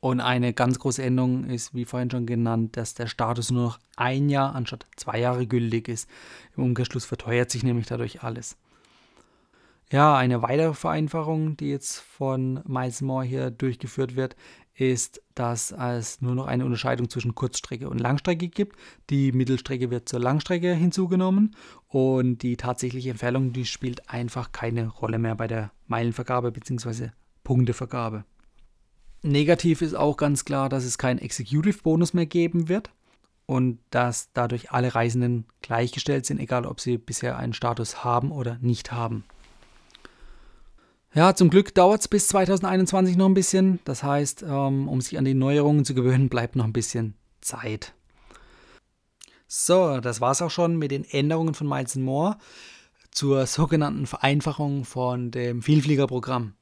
Und 0.00 0.20
eine 0.20 0.52
ganz 0.52 0.80
große 0.80 1.04
Änderung 1.04 1.44
ist, 1.44 1.72
wie 1.72 1.84
vorhin 1.84 2.10
schon 2.10 2.26
genannt, 2.26 2.76
dass 2.76 2.94
der 2.94 3.06
Status 3.06 3.52
nur 3.52 3.62
noch 3.62 3.78
ein 3.94 4.28
Jahr 4.28 4.56
anstatt 4.56 4.88
zwei 4.96 5.20
Jahre 5.20 5.46
gültig 5.46 5.86
ist. 5.86 6.10
Im 6.56 6.64
Umkehrschluss 6.64 7.04
verteuert 7.04 7.52
sich 7.52 7.62
nämlich 7.62 7.86
dadurch 7.86 8.24
alles. 8.24 8.56
Ja, 9.92 10.16
eine 10.16 10.40
weitere 10.40 10.72
Vereinfachung, 10.72 11.58
die 11.58 11.68
jetzt 11.68 12.00
von 12.00 12.60
Miles 12.66 13.02
Moore 13.02 13.26
hier 13.26 13.50
durchgeführt 13.50 14.16
wird, 14.16 14.36
ist, 14.74 15.20
dass 15.34 15.70
es 15.70 16.22
nur 16.22 16.34
noch 16.34 16.46
eine 16.46 16.64
Unterscheidung 16.64 17.10
zwischen 17.10 17.34
Kurzstrecke 17.34 17.90
und 17.90 17.98
Langstrecke 17.98 18.48
gibt. 18.48 18.78
Die 19.10 19.32
Mittelstrecke 19.32 19.90
wird 19.90 20.08
zur 20.08 20.18
Langstrecke 20.18 20.72
hinzugenommen 20.72 21.54
und 21.88 22.38
die 22.38 22.56
tatsächliche 22.56 23.10
Entfernung, 23.10 23.52
die 23.52 23.66
spielt 23.66 24.08
einfach 24.08 24.50
keine 24.50 24.88
Rolle 24.88 25.18
mehr 25.18 25.34
bei 25.34 25.46
der 25.46 25.72
Meilenvergabe 25.88 26.52
bzw. 26.52 27.10
Punktevergabe. 27.44 28.24
Negativ 29.20 29.82
ist 29.82 29.94
auch 29.94 30.16
ganz 30.16 30.46
klar, 30.46 30.70
dass 30.70 30.84
es 30.84 30.96
keinen 30.96 31.18
Executive-Bonus 31.18 32.14
mehr 32.14 32.24
geben 32.24 32.70
wird 32.70 32.88
und 33.44 33.78
dass 33.90 34.32
dadurch 34.32 34.72
alle 34.72 34.94
Reisenden 34.94 35.44
gleichgestellt 35.60 36.24
sind, 36.24 36.40
egal 36.40 36.64
ob 36.64 36.80
sie 36.80 36.96
bisher 36.96 37.36
einen 37.36 37.52
Status 37.52 38.04
haben 38.04 38.32
oder 38.32 38.56
nicht 38.62 38.90
haben. 38.90 39.24
Ja, 41.14 41.34
zum 41.34 41.50
Glück 41.50 41.74
dauert 41.74 42.00
es 42.00 42.08
bis 42.08 42.28
2021 42.28 43.18
noch 43.18 43.26
ein 43.26 43.34
bisschen. 43.34 43.80
Das 43.84 44.02
heißt, 44.02 44.44
ähm, 44.48 44.88
um 44.88 45.02
sich 45.02 45.18
an 45.18 45.26
die 45.26 45.34
Neuerungen 45.34 45.84
zu 45.84 45.94
gewöhnen, 45.94 46.30
bleibt 46.30 46.56
noch 46.56 46.64
ein 46.64 46.72
bisschen 46.72 47.14
Zeit. 47.42 47.92
So, 49.46 50.00
das 50.00 50.22
war 50.22 50.32
es 50.32 50.40
auch 50.40 50.50
schon 50.50 50.78
mit 50.78 50.90
den 50.90 51.04
Änderungen 51.04 51.52
von 51.52 51.68
Miles 51.68 51.96
More 51.96 52.38
zur 53.10 53.44
sogenannten 53.46 54.06
Vereinfachung 54.06 54.86
von 54.86 55.30
dem 55.30 55.60
Vielfliegerprogramm. 55.60 56.54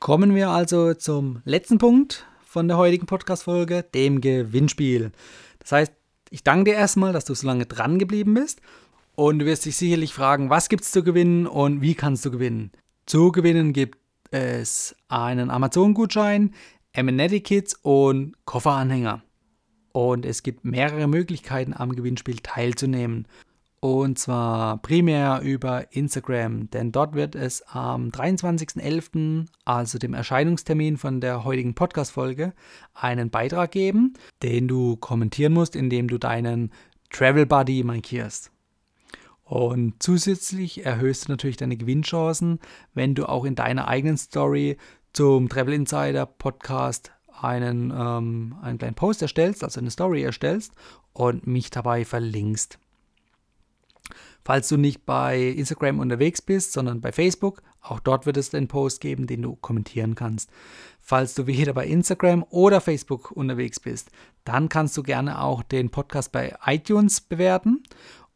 Kommen 0.00 0.34
wir 0.34 0.50
also 0.50 0.94
zum 0.94 1.42
letzten 1.44 1.78
Punkt 1.78 2.26
von 2.44 2.66
der 2.66 2.76
heutigen 2.76 3.06
Podcast-Folge, 3.06 3.84
dem 3.84 4.20
Gewinnspiel. 4.20 5.12
Das 5.60 5.70
heißt, 5.70 5.92
ich 6.30 6.42
danke 6.42 6.72
dir 6.72 6.76
erstmal, 6.76 7.12
dass 7.12 7.24
du 7.24 7.34
so 7.34 7.46
lange 7.46 7.66
dran 7.66 8.00
geblieben 8.00 8.34
bist 8.34 8.60
und 9.16 9.40
du 9.40 9.46
wirst 9.46 9.64
dich 9.64 9.76
sicherlich 9.76 10.12
fragen, 10.12 10.50
was 10.50 10.68
gibt 10.68 10.84
es 10.84 10.92
zu 10.92 11.02
gewinnen 11.02 11.46
und 11.46 11.80
wie 11.80 11.94
kannst 11.94 12.24
du 12.24 12.30
gewinnen? 12.30 12.70
Zu 13.06 13.32
gewinnen 13.32 13.72
gibt 13.72 13.98
es 14.30 14.94
einen 15.08 15.50
Amazon-Gutschein, 15.50 16.54
Amenity 16.94 17.40
Kits 17.40 17.74
und 17.82 18.34
Kofferanhänger. 18.44 19.22
Und 19.92 20.26
es 20.26 20.42
gibt 20.42 20.64
mehrere 20.64 21.06
Möglichkeiten 21.06 21.72
am 21.72 21.96
Gewinnspiel 21.96 22.36
teilzunehmen. 22.42 23.26
Und 23.80 24.18
zwar 24.18 24.82
primär 24.82 25.40
über 25.42 25.92
Instagram, 25.94 26.68
denn 26.70 26.92
dort 26.92 27.14
wird 27.14 27.34
es 27.34 27.62
am 27.62 28.08
23.11., 28.08 29.46
also 29.64 29.98
dem 29.98 30.12
Erscheinungstermin 30.12 30.96
von 30.96 31.20
der 31.20 31.44
heutigen 31.44 31.74
Podcast-Folge, 31.74 32.52
einen 32.94 33.30
Beitrag 33.30 33.70
geben, 33.70 34.14
den 34.42 34.68
du 34.68 34.96
kommentieren 34.96 35.52
musst, 35.52 35.76
indem 35.76 36.08
du 36.08 36.18
deinen 36.18 36.72
Travel 37.10 37.46
Buddy 37.46 37.84
markierst. 37.84 38.50
Und 39.46 40.02
zusätzlich 40.02 40.84
erhöhst 40.84 41.28
du 41.28 41.32
natürlich 41.32 41.56
deine 41.56 41.76
Gewinnchancen, 41.76 42.58
wenn 42.94 43.14
du 43.14 43.28
auch 43.28 43.44
in 43.44 43.54
deiner 43.54 43.86
eigenen 43.86 44.18
Story 44.18 44.76
zum 45.12 45.48
Travel 45.48 45.72
Insider 45.72 46.26
Podcast 46.26 47.12
einen, 47.40 47.92
ähm, 47.96 48.56
einen 48.60 48.78
kleinen 48.78 48.96
Post 48.96 49.22
erstellst, 49.22 49.62
also 49.62 49.78
eine 49.78 49.92
Story 49.92 50.24
erstellst 50.24 50.72
und 51.12 51.46
mich 51.46 51.70
dabei 51.70 52.04
verlinkst. 52.04 52.80
Falls 54.44 54.66
du 54.66 54.76
nicht 54.76 55.06
bei 55.06 55.40
Instagram 55.40 56.00
unterwegs 56.00 56.42
bist, 56.42 56.72
sondern 56.72 57.00
bei 57.00 57.12
Facebook, 57.12 57.62
auch 57.80 58.00
dort 58.00 58.26
wird 58.26 58.36
es 58.38 58.50
den 58.50 58.66
Post 58.66 59.00
geben, 59.00 59.28
den 59.28 59.42
du 59.42 59.54
kommentieren 59.54 60.16
kannst. 60.16 60.50
Falls 61.00 61.34
du 61.34 61.46
weder 61.46 61.72
bei 61.72 61.86
Instagram 61.86 62.44
oder 62.50 62.80
Facebook 62.80 63.30
unterwegs 63.30 63.78
bist, 63.78 64.10
dann 64.44 64.68
kannst 64.68 64.96
du 64.96 65.04
gerne 65.04 65.40
auch 65.40 65.62
den 65.62 65.90
Podcast 65.90 66.32
bei 66.32 66.56
iTunes 66.64 67.20
bewerten 67.20 67.84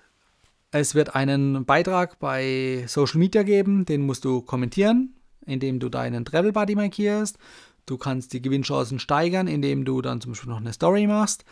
Es 0.71 0.93
wird 0.93 1.15
einen 1.15 1.63
Beitrag 1.63 2.19
bei 2.19 2.83
Social 2.87 3.19
Media 3.19 3.43
geben, 3.43 3.85
den 3.85 4.01
musst 4.01 4.25
du 4.25 4.41
kommentieren, 4.41 5.15
indem 5.45 5.79
du 5.79 5.87
deinen 5.87 6.25
Travel 6.25 6.51
Buddy 6.51 6.75
markierst. 6.75 7.37
Du 7.85 7.97
kannst 7.97 8.33
die 8.33 8.41
Gewinnchancen 8.41 8.99
steigern, 8.99 9.47
indem 9.47 9.85
du 9.85 10.01
dann 10.01 10.19
zum 10.19 10.31
Beispiel 10.31 10.49
noch 10.49 10.59
eine 10.59 10.73
Story 10.73 11.05
machst. 11.05 11.45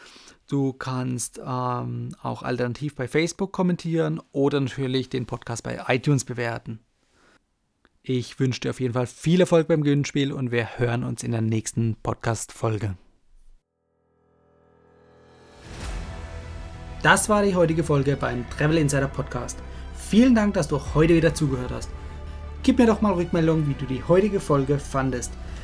Du 0.50 0.74
kannst 0.74 1.40
ähm, 1.46 2.16
auch 2.22 2.42
alternativ 2.42 2.96
bei 2.96 3.08
Facebook 3.08 3.52
kommentieren 3.52 4.20
oder 4.32 4.60
natürlich 4.60 5.10
den 5.10 5.26
Podcast 5.26 5.64
bei 5.64 5.80
iTunes 5.88 6.26
bewerten. 6.26 6.80
Ich 8.02 8.40
wünsche 8.40 8.60
dir 8.60 8.72
auf 8.72 8.82
jeden 8.82 8.96
Fall 8.96 9.08
viel 9.08 9.40
Erfolg 9.40 9.68
beim 9.68 9.84
Gewinnspiel 9.84 10.34
und 10.34 10.52
wir 10.52 10.78
hören 10.78 11.04
uns 11.04 11.24
in 11.24 11.32
der 11.32 11.42
nächsten 11.42 11.96
Podcast-Folge. 12.04 12.98
Das 17.04 17.30
war 17.30 17.44
die 17.44 17.56
heutige 17.56 17.84
Folge 17.84 18.18
beim 18.18 18.50
Travel 18.50 18.78
Insider 18.78 19.08
Podcast. 19.08 19.60
Vielen 19.96 20.36
Dank, 20.36 20.54
dass 20.56 20.68
du 20.68 20.82
heute 20.96 21.16
wieder 21.16 21.34
zugehört 21.34 21.72
hast. 21.72 21.90
Gib 22.64 22.78
mir 22.78 22.88
doch 22.88 23.02
mal 23.02 23.14
Rückmeldung, 23.14 23.68
wie 23.68 23.74
du 23.74 23.86
die 23.86 24.04
heutige 24.04 24.40
Folge 24.40 24.80
fandest. 24.80 25.32